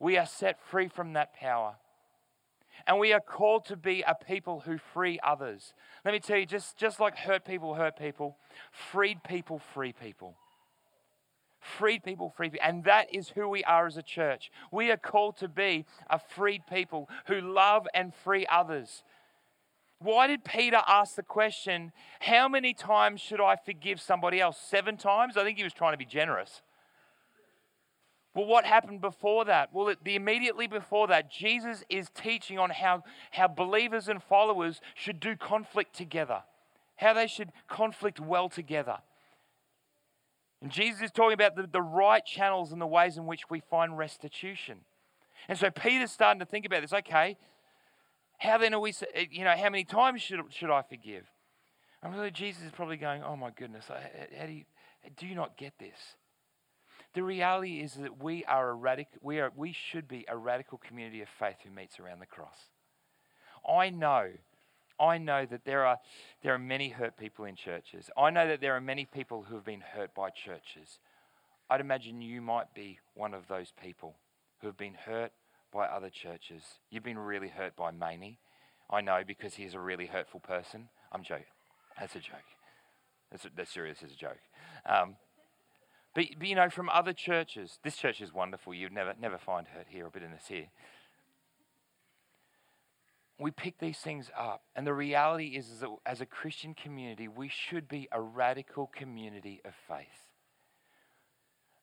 we 0.00 0.16
are 0.16 0.26
set 0.26 0.58
free 0.70 0.88
from 0.88 1.12
that 1.12 1.34
power 1.34 1.74
and 2.86 2.98
we 2.98 3.12
are 3.12 3.20
called 3.20 3.64
to 3.66 3.76
be 3.76 4.02
a 4.06 4.14
people 4.14 4.60
who 4.60 4.78
free 4.78 5.18
others 5.22 5.74
let 6.04 6.12
me 6.12 6.20
tell 6.20 6.36
you 6.36 6.46
just 6.46 6.76
just 6.76 7.00
like 7.00 7.16
hurt 7.16 7.44
people 7.44 7.74
hurt 7.74 7.98
people 7.98 8.36
freed 8.70 9.22
people 9.24 9.58
free 9.58 9.92
people 9.92 10.36
freed 11.60 12.02
people 12.02 12.32
free 12.36 12.50
people 12.50 12.66
and 12.66 12.84
that 12.84 13.06
is 13.12 13.30
who 13.30 13.48
we 13.48 13.64
are 13.64 13.86
as 13.86 13.96
a 13.96 14.02
church 14.02 14.50
we 14.70 14.90
are 14.90 14.96
called 14.96 15.36
to 15.36 15.48
be 15.48 15.84
a 16.10 16.18
freed 16.18 16.62
people 16.66 17.08
who 17.26 17.40
love 17.40 17.86
and 17.94 18.14
free 18.14 18.46
others 18.46 19.02
why 20.04 20.26
did 20.26 20.44
Peter 20.44 20.82
ask 20.86 21.14
the 21.16 21.22
question, 21.22 21.92
How 22.20 22.46
many 22.46 22.74
times 22.74 23.22
should 23.22 23.40
I 23.40 23.56
forgive 23.56 24.00
somebody 24.00 24.38
else? 24.38 24.58
Seven 24.58 24.98
times? 24.98 25.36
I 25.36 25.44
think 25.44 25.56
he 25.56 25.64
was 25.64 25.72
trying 25.72 25.94
to 25.94 25.98
be 25.98 26.04
generous. 26.04 26.60
Well, 28.34 28.46
what 28.46 28.64
happened 28.64 29.00
before 29.00 29.44
that? 29.44 29.70
Well, 29.72 29.88
it, 29.88 29.98
the 30.04 30.16
immediately 30.16 30.66
before 30.66 31.06
that, 31.06 31.30
Jesus 31.30 31.84
is 31.88 32.08
teaching 32.10 32.58
on 32.58 32.70
how, 32.70 33.04
how 33.30 33.46
believers 33.46 34.08
and 34.08 34.20
followers 34.22 34.80
should 34.94 35.20
do 35.20 35.36
conflict 35.36 35.94
together, 35.94 36.42
how 36.96 37.14
they 37.14 37.28
should 37.28 37.52
conflict 37.68 38.18
well 38.18 38.48
together. 38.48 38.98
And 40.60 40.72
Jesus 40.72 41.02
is 41.02 41.10
talking 41.12 41.34
about 41.34 41.54
the, 41.54 41.68
the 41.70 41.82
right 41.82 42.24
channels 42.24 42.72
and 42.72 42.80
the 42.80 42.86
ways 42.86 43.16
in 43.16 43.26
which 43.26 43.48
we 43.48 43.60
find 43.60 43.96
restitution. 43.96 44.78
And 45.48 45.56
so 45.56 45.70
Peter's 45.70 46.10
starting 46.10 46.40
to 46.40 46.46
think 46.46 46.66
about 46.66 46.82
this. 46.82 46.92
Okay, 46.92 47.36
how 48.38 48.58
then 48.58 48.74
are 48.74 48.80
we, 48.80 48.92
eh, 49.14 49.26
you 49.30 49.44
know, 49.44 49.54
how 49.56 49.70
many 49.70 49.84
times 49.84 50.22
should, 50.22 50.40
should 50.50 50.70
I 50.70 50.82
forgive? 50.82 51.24
And 52.02 52.12
really, 52.12 52.30
Jesus 52.30 52.64
is 52.64 52.72
probably 52.72 52.96
going, 52.96 53.22
oh 53.22 53.36
my 53.36 53.50
goodness, 53.50 53.84
how 53.88 54.46
do 54.46 54.52
you, 54.52 54.64
do 55.16 55.26
you 55.26 55.34
not 55.34 55.56
get 55.56 55.78
this? 55.78 56.16
The 57.14 57.22
reality 57.22 57.80
is 57.80 57.94
that 57.94 58.22
we 58.22 58.44
are 58.44 58.70
a 58.70 58.74
radical, 58.74 59.18
we, 59.22 59.38
are, 59.38 59.52
we 59.56 59.72
should 59.72 60.08
be 60.08 60.24
a 60.28 60.36
radical 60.36 60.78
community 60.78 61.22
of 61.22 61.28
faith 61.28 61.56
who 61.62 61.70
meets 61.70 62.00
around 62.00 62.18
the 62.20 62.26
cross. 62.26 62.58
I 63.68 63.90
know, 63.90 64.30
I 64.98 65.18
know 65.18 65.46
that 65.46 65.64
there 65.64 65.86
are, 65.86 65.98
there 66.42 66.54
are 66.54 66.58
many 66.58 66.88
hurt 66.88 67.16
people 67.16 67.44
in 67.44 67.54
churches. 67.54 68.10
I 68.16 68.30
know 68.30 68.48
that 68.48 68.60
there 68.60 68.74
are 68.74 68.80
many 68.80 69.04
people 69.04 69.44
who 69.48 69.54
have 69.54 69.64
been 69.64 69.80
hurt 69.80 70.12
by 70.14 70.30
churches. 70.30 70.98
I'd 71.70 71.80
imagine 71.80 72.20
you 72.20 72.40
might 72.40 72.74
be 72.74 72.98
one 73.14 73.32
of 73.32 73.46
those 73.48 73.72
people 73.80 74.16
who 74.60 74.66
have 74.66 74.76
been 74.76 74.94
hurt 74.94 75.32
by 75.72 75.86
other 75.86 76.10
churches. 76.10 76.62
You've 76.90 77.04
been 77.04 77.18
really 77.18 77.48
hurt 77.48 77.76
by 77.76 77.92
Mamie. 77.92 78.38
I 78.90 79.00
know 79.00 79.22
because 79.26 79.54
he's 79.54 79.74
a 79.74 79.80
really 79.80 80.06
hurtful 80.06 80.40
person. 80.40 80.88
I'm 81.12 81.22
joking. 81.22 81.46
That's 81.98 82.16
a 82.16 82.20
joke. 82.20 82.44
That's, 83.30 83.46
that's 83.56 83.70
serious 83.70 83.98
as 84.04 84.12
a 84.12 84.16
joke. 84.16 84.38
Um, 84.86 85.16
but, 86.14 86.26
but, 86.38 86.48
you 86.48 86.54
know, 86.54 86.70
from 86.70 86.88
other 86.88 87.12
churches, 87.12 87.78
this 87.82 87.96
church 87.96 88.20
is 88.20 88.32
wonderful. 88.32 88.72
You'd 88.72 88.92
never, 88.92 89.14
never 89.20 89.38
find 89.38 89.66
hurt 89.68 89.86
here 89.88 90.06
or 90.06 90.10
bitterness 90.10 90.44
here. 90.48 90.68
We 93.38 93.50
pick 93.50 93.78
these 93.78 93.98
things 93.98 94.30
up. 94.38 94.62
And 94.76 94.86
the 94.86 94.94
reality 94.94 95.56
is, 95.56 95.68
is 95.68 95.80
that 95.80 95.90
as 96.06 96.20
a 96.20 96.26
Christian 96.26 96.74
community, 96.74 97.26
we 97.26 97.48
should 97.48 97.88
be 97.88 98.08
a 98.12 98.20
radical 98.20 98.90
community 98.94 99.60
of 99.64 99.72
faith, 99.88 100.28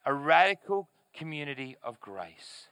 a 0.06 0.14
radical 0.14 0.88
community 1.14 1.76
of 1.82 2.00
grace 2.00 2.68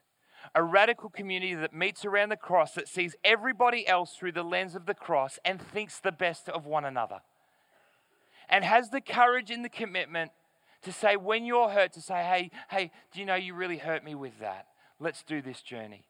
a 0.54 0.62
radical 0.62 1.10
community 1.10 1.54
that 1.54 1.74
meets 1.74 2.04
around 2.04 2.30
the 2.30 2.36
cross, 2.36 2.72
that 2.72 2.88
sees 2.88 3.14
everybody 3.24 3.86
else 3.86 4.14
through 4.14 4.32
the 4.32 4.42
lens 4.42 4.74
of 4.74 4.86
the 4.86 4.94
cross 4.94 5.38
and 5.44 5.60
thinks 5.60 5.98
the 5.98 6.12
best 6.12 6.48
of 6.48 6.66
one 6.66 6.84
another. 6.84 7.20
And 8.48 8.64
has 8.64 8.90
the 8.90 9.00
courage 9.00 9.50
and 9.50 9.64
the 9.64 9.68
commitment 9.68 10.32
to 10.82 10.92
say, 10.92 11.16
when 11.16 11.44
you're 11.44 11.68
hurt, 11.68 11.92
to 11.94 12.00
say, 12.00 12.22
hey, 12.22 12.50
hey, 12.70 12.90
do 13.12 13.20
you 13.20 13.26
know 13.26 13.34
you 13.34 13.54
really 13.54 13.78
hurt 13.78 14.04
me 14.04 14.14
with 14.14 14.38
that? 14.40 14.66
Let's 14.98 15.22
do 15.22 15.42
this 15.42 15.62
journey. 15.62 16.06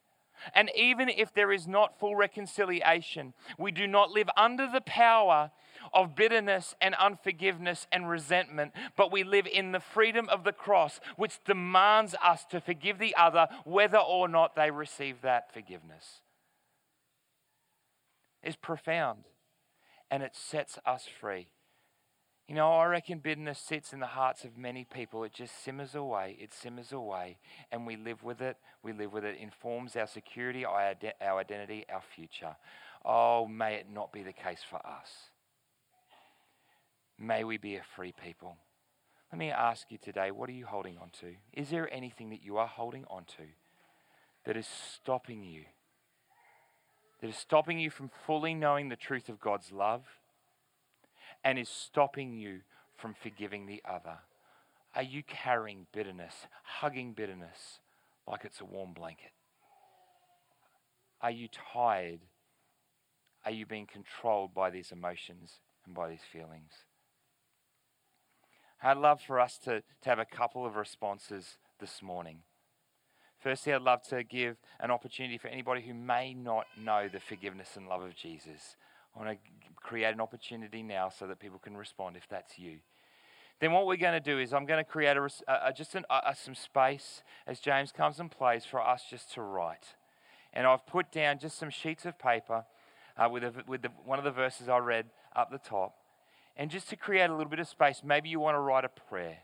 And 0.55 0.71
even 0.75 1.09
if 1.09 1.35
there 1.35 1.53
is 1.53 1.67
not 1.67 1.99
full 1.99 2.17
reconciliation, 2.17 3.35
we 3.59 3.73
do 3.73 3.87
not 3.87 4.11
live 4.11 4.29
under 4.37 4.69
the 4.73 4.81
power 4.81 5.51
of 5.93 6.15
bitterness 6.15 6.75
and 6.81 6.95
unforgiveness 6.95 7.87
and 7.93 8.09
resentment, 8.09 8.73
but 8.97 9.13
we 9.13 9.23
live 9.23 9.47
in 9.47 9.73
the 9.73 9.81
freedom 9.81 10.29
of 10.29 10.45
the 10.45 10.53
cross, 10.53 11.01
which 11.17 11.43
demands 11.45 12.15
us 12.23 12.45
to 12.47 12.61
forgive 12.61 12.99
the 12.99 13.15
other 13.17 13.49
whether 13.65 13.99
or 13.99 14.29
not 14.29 14.57
they 14.57 14.71
receive 14.71 15.21
that 15.23 15.53
forgiveness. 15.53 16.23
It's 18.43 18.57
profound 18.57 19.25
and 20.11 20.23
it 20.23 20.35
sets 20.35 20.79
us 20.87 21.07
free. 21.21 21.49
You 22.51 22.57
know, 22.57 22.73
I 22.73 22.87
reckon 22.87 23.21
bitterness 23.21 23.61
sits 23.61 23.93
in 23.93 24.01
the 24.01 24.07
hearts 24.07 24.43
of 24.43 24.59
many 24.59 24.83
people. 24.83 25.23
It 25.23 25.33
just 25.33 25.63
simmers 25.63 25.95
away, 25.95 26.37
it 26.41 26.53
simmers 26.53 26.91
away, 26.91 27.39
and 27.71 27.87
we 27.87 27.95
live 27.95 28.25
with 28.25 28.41
it. 28.41 28.57
We 28.83 28.93
live 28.93 29.13
with 29.13 29.25
it. 29.25 29.37
it 29.37 29.41
informs 29.41 29.95
our 29.95 30.09
security, 30.09 30.65
our, 30.65 30.97
identity, 31.39 31.85
our 31.89 32.03
future. 32.03 32.57
Oh, 33.05 33.47
may 33.47 33.75
it 33.75 33.87
not 33.89 34.13
be 34.13 34.25
the 34.25 34.33
case 34.33 34.63
for 34.69 34.85
us. 34.85 35.31
May 37.17 37.45
we 37.45 37.57
be 37.57 37.77
a 37.77 37.83
free 37.95 38.13
people. 38.21 38.57
Let 39.31 39.39
me 39.39 39.53
ask 39.53 39.89
you 39.93 39.99
today 39.99 40.33
what 40.33 40.49
are 40.49 40.53
you 40.53 40.67
holding 40.67 40.99
on 40.99 41.11
to? 41.21 41.37
Is 41.53 41.71
there 41.71 41.89
anything 41.95 42.31
that 42.31 42.43
you 42.43 42.57
are 42.57 42.67
holding 42.67 43.05
on 43.05 43.27
to 43.37 43.45
that 44.45 44.57
is 44.57 44.67
stopping 44.67 45.45
you? 45.45 45.67
That 47.21 47.29
is 47.29 47.37
stopping 47.37 47.79
you 47.79 47.91
from 47.91 48.11
fully 48.27 48.55
knowing 48.55 48.89
the 48.89 48.97
truth 48.97 49.29
of 49.29 49.39
God's 49.39 49.71
love? 49.71 50.03
And 51.45 51.59
is 51.59 51.69
stopping 51.69 52.33
you 52.33 52.61
from 52.97 53.15
forgiving 53.15 53.67
the 53.67 53.83
other? 53.89 54.19
Are 54.95 55.03
you 55.03 55.23
carrying 55.23 55.87
bitterness, 55.93 56.35
hugging 56.63 57.13
bitterness 57.13 57.79
like 58.27 58.45
it's 58.45 58.61
a 58.61 58.65
warm 58.65 58.93
blanket? 58.93 59.33
Are 61.23 61.31
you 61.31 61.49
tired? 61.73 62.21
Are 63.45 63.51
you 63.51 63.67
being 63.67 63.87
controlled 63.87 64.55
by 64.55 64.71
these 64.71 64.93
emotions 64.93 65.61
and 65.87 65.95
by 65.95 66.09
these 66.09 66.25
feelings? 66.33 66.73
I'd 68.83 68.97
love 68.97 69.21
for 69.21 69.39
us 69.39 69.59
to, 69.65 69.81
to 69.81 70.09
have 70.09 70.19
a 70.19 70.25
couple 70.25 70.65
of 70.65 70.77
responses 70.77 71.59
this 71.79 72.03
morning. 72.03 72.39
Firstly, 73.39 73.73
I'd 73.73 73.83
love 73.83 74.03
to 74.09 74.23
give 74.23 74.57
an 74.81 74.91
opportunity 74.91 75.39
for 75.39 75.49
anybody 75.49 75.83
who 75.83 75.95
may 75.95 76.35
not 76.35 76.67
know 76.79 77.09
the 77.09 77.21
forgiveness 77.21 77.77
and 77.77 77.89
love 77.89 78.03
of 78.03 78.15
Jesus. 78.15 78.77
I 79.15 79.19
want 79.19 79.31
to 79.31 79.39
create 79.77 80.13
an 80.13 80.21
opportunity 80.21 80.83
now 80.83 81.09
so 81.09 81.27
that 81.27 81.41
people 81.41 81.59
can 81.59 81.77
respond 81.77 82.17
if 82.17 82.29
that's 82.29 82.59
you. 82.59 82.79
Then 83.61 83.73
what 83.73 83.87
we're 83.87 83.97
going 83.97 84.15
to 84.15 84.21
do 84.21 84.39
is 84.39 84.55
I'm 84.55 84.65
going 84.65 84.83
to 84.83 84.91
create 84.91 85.17
a, 85.17 85.29
a 85.49 85.73
just 85.73 85.95
an, 85.95 86.05
a, 86.09 86.35
some 86.35 86.55
space 86.55 87.23
as 87.47 87.61
James 87.61 87.93
comes 87.93 88.19
and 88.19 88.31
plays 88.31 88.65
for 88.65 88.81
us 88.81 89.05
just 89.09 89.33
to 89.35 89.43
write. 89.43 89.97
And 90.53 90.67
I've 90.67 90.87
put 90.87 91.13
down 91.13 91.39
just 91.39 91.59
some 91.59 91.71
sheets 91.71 92.07
of 92.07 92.19
paper 92.19 92.65
uh, 93.17 93.29
with, 93.29 93.45
a, 93.45 93.53
with 93.67 93.83
the, 93.83 93.91
one 94.05 94.19
of 94.19 94.25
the 94.25 94.31
verses 94.31 94.69
I 94.69 94.79
read 94.79 95.07
up 95.37 95.51
the 95.51 95.59
top. 95.59 95.95
And 96.57 96.71
just 96.71 96.89
to 96.91 96.97
create 96.97 97.29
a 97.29 97.35
little 97.35 97.51
bit 97.51 97.59
of 97.59 97.69
space, 97.69 98.03
maybe 98.05 98.29
you 98.29 98.41
want 98.41 98.55
to 98.55 98.61
write 98.61 98.85
a 98.85 98.89
prayer. 98.89 99.39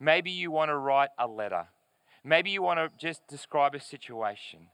Maybe 0.00 0.30
you 0.30 0.50
want 0.50 0.70
to 0.70 0.76
write 0.76 1.10
a 1.18 1.26
letter. 1.26 1.68
Maybe 2.24 2.50
you 2.50 2.62
want 2.62 2.78
to 2.78 2.90
just 2.98 3.26
describe 3.28 3.74
a 3.74 3.80
situation 3.80 4.68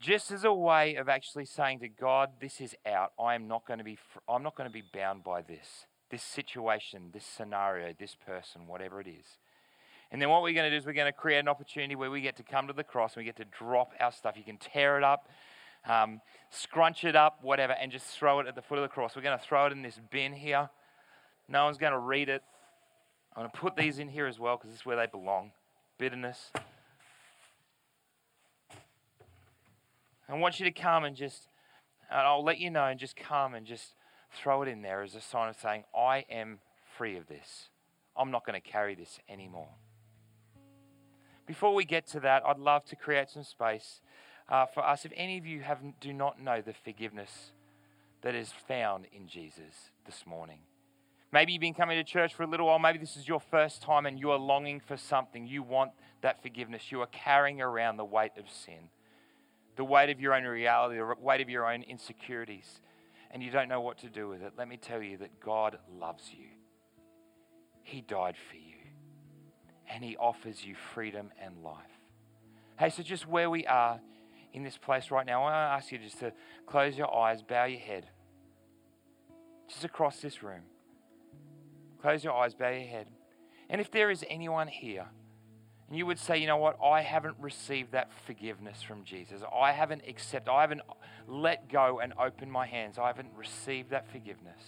just 0.00 0.30
as 0.30 0.44
a 0.44 0.52
way 0.52 0.94
of 0.94 1.08
actually 1.08 1.44
saying 1.44 1.80
to 1.80 1.88
God, 1.88 2.30
this 2.40 2.60
is 2.60 2.74
out. 2.86 3.12
I 3.20 3.34
am 3.34 3.46
not 3.46 3.66
going 3.66 3.78
to 3.78 3.84
be, 3.84 3.98
I'm 4.28 4.42
not 4.42 4.56
going 4.56 4.68
to 4.68 4.72
be 4.72 4.82
bound 4.94 5.22
by 5.22 5.42
this, 5.42 5.86
this 6.10 6.22
situation, 6.22 7.10
this 7.12 7.24
scenario, 7.24 7.92
this 7.98 8.16
person, 8.26 8.66
whatever 8.66 9.00
it 9.00 9.06
is. 9.06 9.26
And 10.10 10.20
then 10.20 10.30
what 10.30 10.42
we're 10.42 10.54
going 10.54 10.64
to 10.64 10.70
do 10.70 10.76
is 10.76 10.86
we're 10.86 10.94
going 10.94 11.12
to 11.12 11.16
create 11.16 11.38
an 11.38 11.48
opportunity 11.48 11.94
where 11.94 12.10
we 12.10 12.22
get 12.22 12.36
to 12.38 12.42
come 12.42 12.66
to 12.66 12.72
the 12.72 12.82
cross 12.82 13.14
and 13.14 13.20
we 13.20 13.26
get 13.26 13.36
to 13.36 13.44
drop 13.44 13.92
our 14.00 14.10
stuff. 14.10 14.36
You 14.36 14.42
can 14.42 14.56
tear 14.56 14.96
it 14.96 15.04
up, 15.04 15.28
um, 15.86 16.20
scrunch 16.48 17.04
it 17.04 17.14
up, 17.14 17.38
whatever, 17.42 17.74
and 17.74 17.92
just 17.92 18.06
throw 18.06 18.40
it 18.40 18.46
at 18.46 18.54
the 18.54 18.62
foot 18.62 18.78
of 18.78 18.82
the 18.82 18.88
cross. 18.88 19.14
We're 19.14 19.22
going 19.22 19.38
to 19.38 19.44
throw 19.44 19.66
it 19.66 19.72
in 19.72 19.82
this 19.82 20.00
bin 20.10 20.32
here. 20.32 20.70
No 21.46 21.66
one's 21.66 21.78
going 21.78 21.92
to 21.92 21.98
read 21.98 22.28
it. 22.28 22.42
I'm 23.36 23.42
going 23.42 23.50
to 23.50 23.58
put 23.58 23.76
these 23.76 23.98
in 23.98 24.08
here 24.08 24.26
as 24.26 24.38
well 24.38 24.56
because 24.56 24.70
this 24.70 24.80
is 24.80 24.86
where 24.86 24.96
they 24.96 25.06
belong. 25.06 25.52
Bitterness, 25.98 26.50
I 30.32 30.36
want 30.36 30.60
you 30.60 30.64
to 30.64 30.70
come 30.70 31.04
and 31.04 31.16
just, 31.16 31.48
and 32.10 32.20
I'll 32.20 32.44
let 32.44 32.58
you 32.58 32.70
know, 32.70 32.84
and 32.84 32.98
just 32.98 33.16
come 33.16 33.54
and 33.54 33.66
just 33.66 33.94
throw 34.32 34.62
it 34.62 34.68
in 34.68 34.82
there 34.82 35.02
as 35.02 35.14
a 35.14 35.20
sign 35.20 35.48
of 35.48 35.56
saying, 35.56 35.84
I 35.96 36.24
am 36.30 36.60
free 36.96 37.16
of 37.16 37.26
this. 37.26 37.68
I'm 38.16 38.30
not 38.30 38.46
going 38.46 38.60
to 38.60 38.68
carry 38.68 38.94
this 38.94 39.18
anymore. 39.28 39.68
Before 41.46 41.74
we 41.74 41.84
get 41.84 42.06
to 42.08 42.20
that, 42.20 42.42
I'd 42.46 42.58
love 42.58 42.84
to 42.86 42.96
create 42.96 43.30
some 43.30 43.44
space 43.44 44.00
uh, 44.48 44.66
for 44.66 44.84
us. 44.84 45.04
If 45.04 45.12
any 45.16 45.38
of 45.38 45.46
you 45.46 45.60
have, 45.60 45.78
do 46.00 46.12
not 46.12 46.40
know 46.40 46.60
the 46.60 46.74
forgiveness 46.74 47.52
that 48.22 48.34
is 48.34 48.52
found 48.68 49.06
in 49.12 49.26
Jesus 49.26 49.90
this 50.06 50.24
morning, 50.26 50.60
Maybe 51.32 51.52
you've 51.52 51.60
been 51.60 51.74
coming 51.74 51.96
to 51.96 52.04
church 52.04 52.34
for 52.34 52.42
a 52.42 52.46
little 52.46 52.66
while. 52.66 52.80
Maybe 52.80 52.98
this 52.98 53.16
is 53.16 53.28
your 53.28 53.38
first 53.38 53.82
time 53.82 54.04
and 54.04 54.18
you 54.18 54.32
are 54.32 54.38
longing 54.38 54.80
for 54.80 54.96
something. 54.96 55.46
You 55.46 55.62
want 55.62 55.92
that 56.22 56.42
forgiveness. 56.42 56.90
You 56.90 57.00
are 57.02 57.06
carrying 57.06 57.60
around 57.60 57.98
the 57.98 58.04
weight 58.04 58.32
of 58.36 58.50
sin, 58.50 58.90
the 59.80 59.84
weight 59.84 60.10
of 60.10 60.20
your 60.20 60.34
own 60.34 60.44
reality, 60.44 60.98
the 60.98 61.14
weight 61.18 61.40
of 61.40 61.48
your 61.48 61.66
own 61.66 61.82
insecurities, 61.84 62.82
and 63.30 63.42
you 63.42 63.50
don't 63.50 63.66
know 63.66 63.80
what 63.80 63.96
to 63.96 64.10
do 64.10 64.28
with 64.28 64.42
it. 64.42 64.52
Let 64.58 64.68
me 64.68 64.76
tell 64.76 65.00
you 65.00 65.16
that 65.16 65.40
God 65.40 65.78
loves 65.98 66.24
you. 66.36 66.48
He 67.82 68.02
died 68.02 68.34
for 68.50 68.56
you, 68.56 68.76
and 69.88 70.04
He 70.04 70.18
offers 70.18 70.62
you 70.62 70.74
freedom 70.92 71.30
and 71.42 71.62
life. 71.64 71.78
Hey, 72.78 72.90
so 72.90 73.02
just 73.02 73.26
where 73.26 73.48
we 73.48 73.66
are 73.66 73.98
in 74.52 74.64
this 74.64 74.76
place 74.76 75.10
right 75.10 75.24
now, 75.24 75.40
I 75.40 75.42
want 75.44 75.54
to 75.54 75.56
ask 75.56 75.92
you 75.92 75.96
just 75.96 76.18
to 76.18 76.34
close 76.66 76.98
your 76.98 77.16
eyes, 77.16 77.40
bow 77.40 77.64
your 77.64 77.80
head, 77.80 78.06
just 79.66 79.84
across 79.84 80.20
this 80.20 80.42
room. 80.42 80.64
Close 82.02 82.22
your 82.22 82.34
eyes, 82.34 82.52
bow 82.52 82.68
your 82.68 82.86
head. 82.86 83.06
And 83.70 83.80
if 83.80 83.90
there 83.90 84.10
is 84.10 84.26
anyone 84.28 84.68
here, 84.68 85.06
and 85.90 85.98
you 85.98 86.06
would 86.06 86.20
say, 86.20 86.38
you 86.38 86.46
know 86.46 86.56
what, 86.56 86.78
I 86.82 87.02
haven't 87.02 87.34
received 87.40 87.92
that 87.92 88.12
forgiveness 88.24 88.80
from 88.80 89.02
Jesus. 89.02 89.42
I 89.52 89.72
haven't 89.72 90.02
accepted, 90.06 90.48
I 90.48 90.60
haven't 90.60 90.82
let 91.26 91.68
go 91.68 91.98
and 91.98 92.12
opened 92.16 92.52
my 92.52 92.64
hands. 92.64 92.96
I 92.96 93.08
haven't 93.08 93.30
received 93.36 93.90
that 93.90 94.08
forgiveness. 94.12 94.60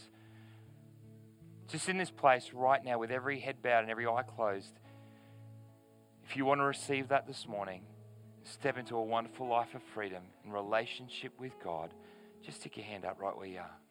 Just 1.68 1.88
in 1.88 1.96
this 1.96 2.10
place 2.10 2.50
right 2.52 2.84
now, 2.84 2.98
with 2.98 3.12
every 3.12 3.38
head 3.38 3.62
bowed 3.62 3.82
and 3.82 3.90
every 3.90 4.04
eye 4.04 4.24
closed, 4.24 4.80
if 6.28 6.36
you 6.36 6.44
want 6.44 6.60
to 6.60 6.64
receive 6.64 7.08
that 7.08 7.28
this 7.28 7.46
morning, 7.46 7.82
step 8.42 8.76
into 8.76 8.96
a 8.96 9.02
wonderful 9.02 9.46
life 9.46 9.76
of 9.76 9.82
freedom 9.94 10.24
and 10.42 10.52
relationship 10.52 11.32
with 11.38 11.52
God, 11.62 11.94
just 12.44 12.60
stick 12.60 12.76
your 12.76 12.86
hand 12.86 13.04
up 13.04 13.20
right 13.20 13.36
where 13.36 13.46
you 13.46 13.58
are. 13.58 13.82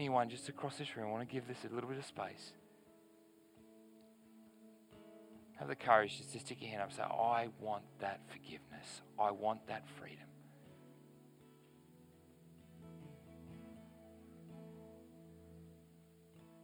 Anyone 0.00 0.30
just 0.30 0.48
across 0.48 0.78
this 0.78 0.96
room, 0.96 1.08
I 1.08 1.10
want 1.10 1.28
to 1.28 1.32
give 1.32 1.46
this 1.46 1.58
a 1.70 1.74
little 1.74 1.90
bit 1.90 1.98
of 1.98 2.06
space. 2.06 2.52
Have 5.58 5.68
the 5.68 5.76
courage 5.76 6.16
just 6.16 6.32
to 6.32 6.38
stick 6.38 6.62
your 6.62 6.70
hand 6.70 6.80
up 6.80 6.88
and 6.88 6.96
say, 6.96 7.02
I 7.02 7.48
want 7.60 7.82
that 8.00 8.20
forgiveness. 8.28 9.02
I 9.18 9.30
want 9.30 9.66
that 9.66 9.84
freedom. 9.98 10.24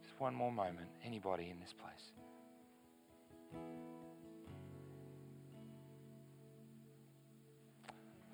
Just 0.02 0.18
one 0.18 0.34
more 0.34 0.50
moment. 0.50 0.88
Anybody 1.04 1.50
in 1.50 1.60
this 1.60 1.74
place? 1.74 2.12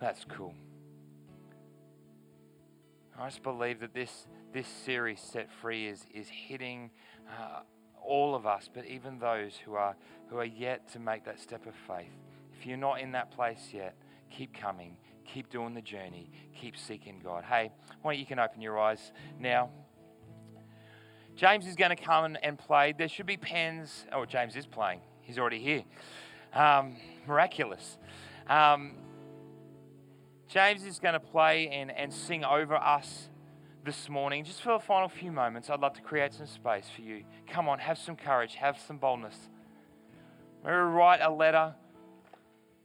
That's 0.01 0.25
cool. 0.25 0.55
I 3.19 3.27
just 3.27 3.43
believe 3.43 3.81
that 3.81 3.95
this 3.95 4.27
this 4.53 4.67
series, 4.67 5.21
Set 5.21 5.49
Free, 5.61 5.87
is, 5.87 6.05
is 6.13 6.29
hitting 6.29 6.91
uh, 7.41 7.61
all 8.05 8.35
of 8.35 8.47
us, 8.47 8.69
but 8.73 8.87
even 8.87 9.19
those 9.19 9.55
who 9.65 9.75
are, 9.75 9.97
who 10.29 10.37
are 10.37 10.45
yet 10.45 10.93
to 10.93 10.99
make 10.99 11.25
that 11.25 11.41
step 11.41 11.67
of 11.67 11.75
faith. 11.87 12.13
If 12.59 12.67
you're 12.67 12.77
not 12.77 13.01
in 13.01 13.13
that 13.13 13.31
place 13.31 13.71
yet, 13.73 13.97
keep 14.31 14.53
coming, 14.53 14.97
keep 15.25 15.51
doing 15.51 15.75
the 15.75 15.81
journey, 15.81 16.31
keep 16.55 16.77
seeking 16.77 17.21
God. 17.23 17.45
Hey, 17.45 17.73
why 18.03 18.13
don't 18.13 18.21
you 18.21 18.27
can 18.27 18.39
open 18.39 18.61
your 18.61 18.79
eyes 18.79 19.13
now? 19.39 19.71
James 21.35 21.67
is 21.67 21.77
going 21.77 21.97
to 21.97 22.03
come 22.03 22.37
and, 22.43 22.59
play. 22.59 22.95
There 22.97 23.09
should 23.09 23.27
be 23.27 23.39
pens. 23.39 24.05
Oh, 24.13 24.27
James 24.27 24.55
is 24.55 24.67
playing. 24.67 25.01
He's 25.23 25.39
already 25.39 25.61
here. 25.61 25.83
Um, 26.53 26.97
miraculous. 27.27 27.97
Um, 28.49 28.97
James 30.53 30.85
is 30.85 30.99
going 30.99 31.15
to 31.15 31.21
play 31.21 31.67
and, 31.69 31.91
and 31.91 32.13
sing 32.13 32.45
over 32.45 32.77
us 32.77 33.31
this 33.87 34.11
morning, 34.11 34.45
just 34.45 34.61
for 34.61 34.75
the 34.75 34.85
final 34.85 35.09
few 35.09 35.33
moments, 35.33 35.71
I'd 35.71 35.81
love 35.81 35.95
to 35.95 36.03
create 36.03 36.35
some 36.35 36.47
space 36.47 36.85
for 36.95 37.01
you. 37.01 37.25
Come 37.49 37.71
on, 37.71 37.79
have 37.79 37.97
some 37.97 38.17
courage, 38.17 38.57
have 38.57 38.79
some 38.79 38.99
boldness. 38.99 39.49
Maybe 40.63 40.77
write 40.77 41.21
a 41.23 41.31
letter, 41.31 41.75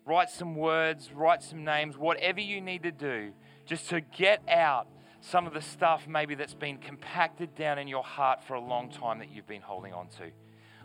write 0.05 0.29
some 0.29 0.55
words, 0.55 1.11
write 1.11 1.43
some 1.43 1.65
names, 1.65 1.97
whatever 1.97 2.39
you 2.39 2.61
need 2.61 2.83
to 2.83 2.91
do, 2.91 3.33
just 3.65 3.89
to 3.89 3.99
get 3.99 4.41
out 4.47 4.87
some 5.19 5.45
of 5.45 5.53
the 5.53 5.61
stuff 5.61 6.07
maybe 6.07 6.35
that's 6.35 6.53
been 6.53 6.77
compacted 6.77 7.53
down 7.53 7.79
in 7.79 7.89
your 7.89 8.03
heart 8.03 8.41
for 8.45 8.53
a 8.53 8.61
long 8.61 8.89
time 8.89 9.19
that 9.19 9.29
you've 9.29 9.47
been 9.47 9.61
holding 9.61 9.91
on 9.91 10.07
to. 10.07 10.31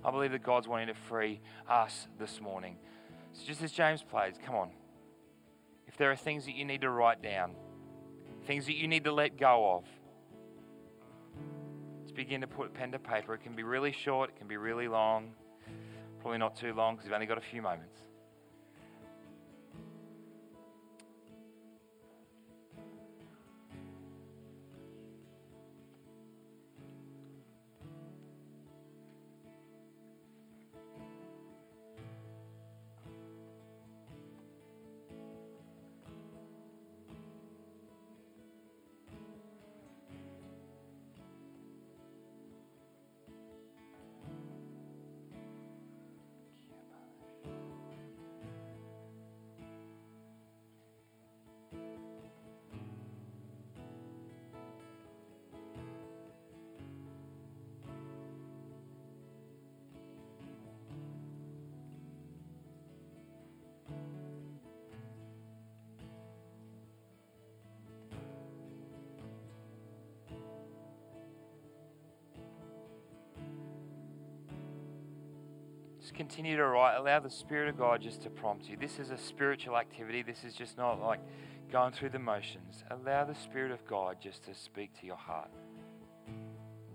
I 0.04 0.10
believe 0.10 0.32
that 0.32 0.42
God's 0.42 0.66
wanting 0.66 0.88
to 0.88 0.94
free 0.94 1.40
us 1.70 2.08
this 2.18 2.40
morning. 2.40 2.76
So, 3.34 3.46
just 3.46 3.62
as 3.62 3.70
James 3.70 4.02
plays, 4.02 4.34
come 4.44 4.56
on. 4.56 4.70
There 6.02 6.10
are 6.10 6.16
things 6.16 6.46
that 6.46 6.56
you 6.56 6.64
need 6.64 6.80
to 6.80 6.90
write 6.90 7.22
down, 7.22 7.54
things 8.44 8.66
that 8.66 8.74
you 8.74 8.88
need 8.88 9.04
to 9.04 9.12
let 9.12 9.38
go 9.38 9.76
of, 9.76 9.84
Let's 12.00 12.10
begin 12.10 12.40
to 12.40 12.48
put 12.48 12.74
pen 12.74 12.90
to 12.90 12.98
paper. 12.98 13.34
It 13.34 13.42
can 13.44 13.54
be 13.54 13.62
really 13.62 13.92
short, 13.92 14.30
it 14.30 14.36
can 14.36 14.48
be 14.48 14.56
really 14.56 14.88
long. 14.88 15.30
Probably 16.20 16.38
not 16.38 16.56
too 16.56 16.74
long 16.74 16.96
because 16.96 17.06
you've 17.06 17.14
only 17.14 17.26
got 17.26 17.38
a 17.38 17.40
few 17.40 17.62
moments. 17.62 18.00
Just 76.12 76.18
continue 76.18 76.56
to 76.56 76.66
write. 76.66 76.96
Allow 76.96 77.20
the 77.20 77.30
Spirit 77.30 77.70
of 77.70 77.78
God 77.78 78.02
just 78.02 78.22
to 78.22 78.30
prompt 78.30 78.68
you. 78.68 78.76
This 78.76 78.98
is 78.98 79.10
a 79.10 79.16
spiritual 79.16 79.78
activity. 79.78 80.22
This 80.22 80.44
is 80.44 80.52
just 80.52 80.76
not 80.76 81.00
like 81.00 81.20
going 81.70 81.92
through 81.92 82.10
the 82.10 82.18
motions. 82.18 82.84
Allow 82.90 83.24
the 83.24 83.34
Spirit 83.34 83.72
of 83.72 83.86
God 83.86 84.18
just 84.20 84.44
to 84.44 84.54
speak 84.54 84.98
to 85.00 85.06
your 85.06 85.16
heart, 85.16 85.48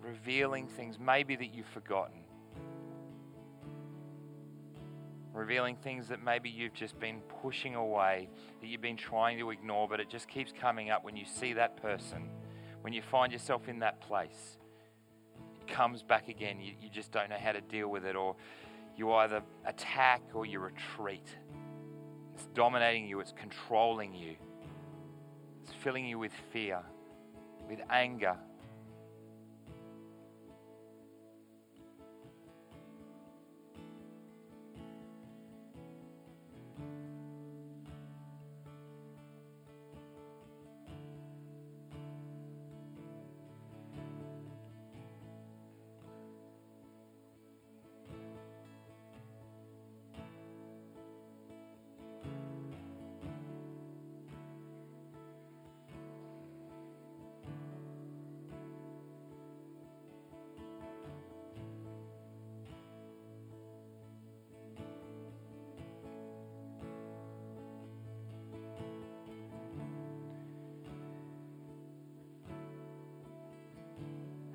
revealing 0.04 0.68
things 0.68 1.00
maybe 1.00 1.36
that 1.36 1.48
you've 1.48 1.68
forgotten, 1.68 2.20
revealing 5.34 5.78
things 5.78 6.08
that 6.10 6.24
maybe 6.24 6.50
you've 6.50 6.76
just 6.76 7.00
been 7.00 7.22
pushing 7.42 7.74
away, 7.74 8.30
that 8.62 8.68
you've 8.68 8.82
been 8.82 8.98
trying 8.98 9.40
to 9.40 9.50
ignore, 9.50 9.88
but 9.88 10.00
it 10.00 10.10
just 10.12 10.28
keeps 10.28 10.54
coming 10.62 10.92
up 10.92 11.04
when 11.04 11.18
you 11.18 11.26
see 11.26 11.54
that 11.54 11.82
person, 11.82 12.30
when 12.82 12.94
you 12.94 13.02
find 13.02 13.34
yourself 13.34 13.68
in 13.68 13.80
that 13.80 14.00
place. 14.00 14.58
It 15.60 15.68
comes 15.68 16.04
back 16.04 16.30
again. 16.30 16.60
You, 16.62 16.74
you 16.80 16.90
just 16.92 17.12
don't 17.12 17.32
know 17.32 17.38
how 17.40 17.54
to 17.54 17.62
deal 17.62 17.88
with 17.88 18.06
it, 18.06 18.16
or 18.16 18.36
you 18.98 19.12
either 19.14 19.42
attack 19.66 20.22
or 20.34 20.46
you 20.46 20.60
retreat. 20.60 21.28
It's 22.34 22.48
dominating 22.54 23.08
you, 23.08 23.20
it's 23.20 23.34
controlling 23.34 24.14
you, 24.14 24.36
it's 25.64 25.72
filling 25.84 26.06
you 26.06 26.20
with 26.20 26.32
fear, 26.52 26.82
with 27.70 27.80
anger, 27.90 28.36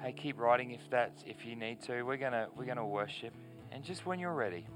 Hey, 0.02 0.12
keep 0.12 0.40
writing 0.40 0.72
if 0.72 0.80
that's 0.90 1.22
if 1.24 1.46
you 1.46 1.54
need 1.54 1.80
to. 1.82 2.02
We're 2.02 2.16
gonna 2.16 2.48
we're 2.56 2.64
gonna 2.64 2.84
worship, 2.84 3.32
and 3.70 3.84
just 3.84 4.04
when 4.04 4.18
you're 4.18 4.34
ready, 4.34 4.66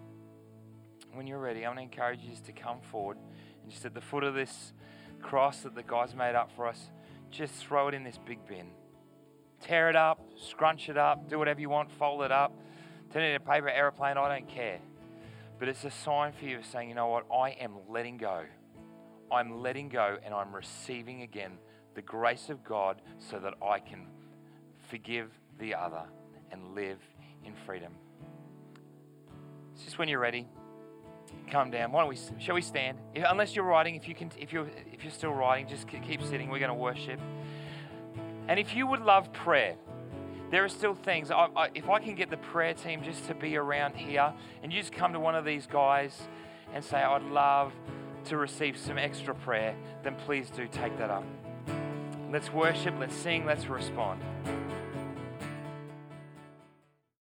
when 1.14 1.26
you're 1.26 1.40
ready, 1.40 1.66
I'm 1.66 1.72
gonna 1.72 1.82
encourage 1.82 2.20
you 2.22 2.30
just 2.30 2.44
to 2.44 2.52
come 2.52 2.78
forward 2.92 3.18
and 3.60 3.72
just 3.72 3.84
at 3.84 3.92
the 3.92 4.00
foot 4.00 4.22
of 4.22 4.34
this 4.34 4.72
cross 5.20 5.62
that 5.62 5.74
the 5.74 5.82
guys 5.82 6.14
made 6.14 6.36
up 6.36 6.52
for 6.54 6.68
us, 6.68 6.92
just 7.32 7.54
throw 7.54 7.88
it 7.88 7.94
in 7.94 8.04
this 8.04 8.20
big 8.24 8.46
bin. 8.46 8.68
Tear 9.60 9.90
it 9.90 9.96
up, 9.96 10.20
scrunch 10.36 10.88
it 10.88 10.96
up, 10.96 11.28
do 11.28 11.40
whatever 11.40 11.60
you 11.60 11.70
want, 11.70 11.90
fold 11.90 12.22
it 12.22 12.30
up, 12.30 12.52
turn 13.12 13.24
it 13.24 13.34
into 13.34 13.44
paper 13.44 13.68
aeroplane. 13.68 14.16
I 14.16 14.38
don't 14.38 14.48
care. 14.48 14.78
But 15.58 15.66
it's 15.66 15.82
a 15.82 15.90
sign 15.90 16.34
for 16.38 16.44
you 16.44 16.58
of 16.58 16.66
saying, 16.66 16.88
you 16.88 16.94
know 16.94 17.08
what, 17.08 17.26
I 17.34 17.50
am 17.50 17.72
letting 17.88 18.16
go. 18.16 18.44
I'm 19.32 19.60
letting 19.60 19.88
go 19.88 20.18
and 20.24 20.32
I'm 20.32 20.54
receiving 20.54 21.22
again 21.22 21.58
the 21.96 22.02
grace 22.02 22.48
of 22.48 22.62
God 22.62 23.02
so 23.18 23.40
that 23.40 23.54
I 23.60 23.80
can 23.80 24.06
forgive 24.88 25.30
the 25.58 25.74
other 25.74 26.02
and 26.50 26.74
live 26.74 26.98
in 27.44 27.54
freedom. 27.64 27.92
It's 29.74 29.84
just 29.84 29.98
when 29.98 30.08
you're 30.08 30.20
ready, 30.20 30.48
come 31.50 31.70
down. 31.70 31.92
Why 31.92 32.00
don't 32.00 32.08
we? 32.08 32.18
Shall 32.38 32.54
we 32.54 32.62
stand? 32.62 32.98
If, 33.14 33.24
unless 33.28 33.54
you're 33.54 33.64
writing, 33.64 33.94
if 33.94 34.08
you 34.08 34.14
can, 34.14 34.30
if 34.38 34.52
you're 34.52 34.68
if 34.92 35.02
you're 35.02 35.12
still 35.12 35.32
writing, 35.32 35.68
just 35.68 35.86
keep 35.88 36.22
sitting. 36.22 36.48
We're 36.48 36.58
going 36.58 36.70
to 36.70 36.74
worship. 36.74 37.20
And 38.48 38.58
if 38.58 38.74
you 38.74 38.86
would 38.86 39.02
love 39.02 39.32
prayer, 39.32 39.76
there 40.50 40.64
are 40.64 40.68
still 40.68 40.94
things. 40.94 41.30
I, 41.30 41.48
I, 41.56 41.68
if 41.74 41.88
I 41.88 41.98
can 41.98 42.14
get 42.14 42.30
the 42.30 42.36
prayer 42.36 42.74
team 42.74 43.02
just 43.02 43.26
to 43.26 43.34
be 43.34 43.56
around 43.56 43.96
here, 43.96 44.32
and 44.62 44.72
you 44.72 44.80
just 44.80 44.92
come 44.92 45.12
to 45.12 45.20
one 45.20 45.34
of 45.34 45.44
these 45.44 45.66
guys 45.66 46.16
and 46.72 46.82
say, 46.82 46.98
"I'd 46.98 47.22
love 47.22 47.72
to 48.26 48.36
receive 48.36 48.76
some 48.76 48.98
extra 48.98 49.34
prayer," 49.34 49.74
then 50.04 50.14
please 50.24 50.48
do 50.50 50.66
take 50.68 50.96
that 50.98 51.10
up. 51.10 51.24
Let's 52.32 52.52
worship. 52.52 52.94
Let's 52.98 53.14
sing. 53.14 53.44
Let's 53.44 53.66
respond. 53.66 54.22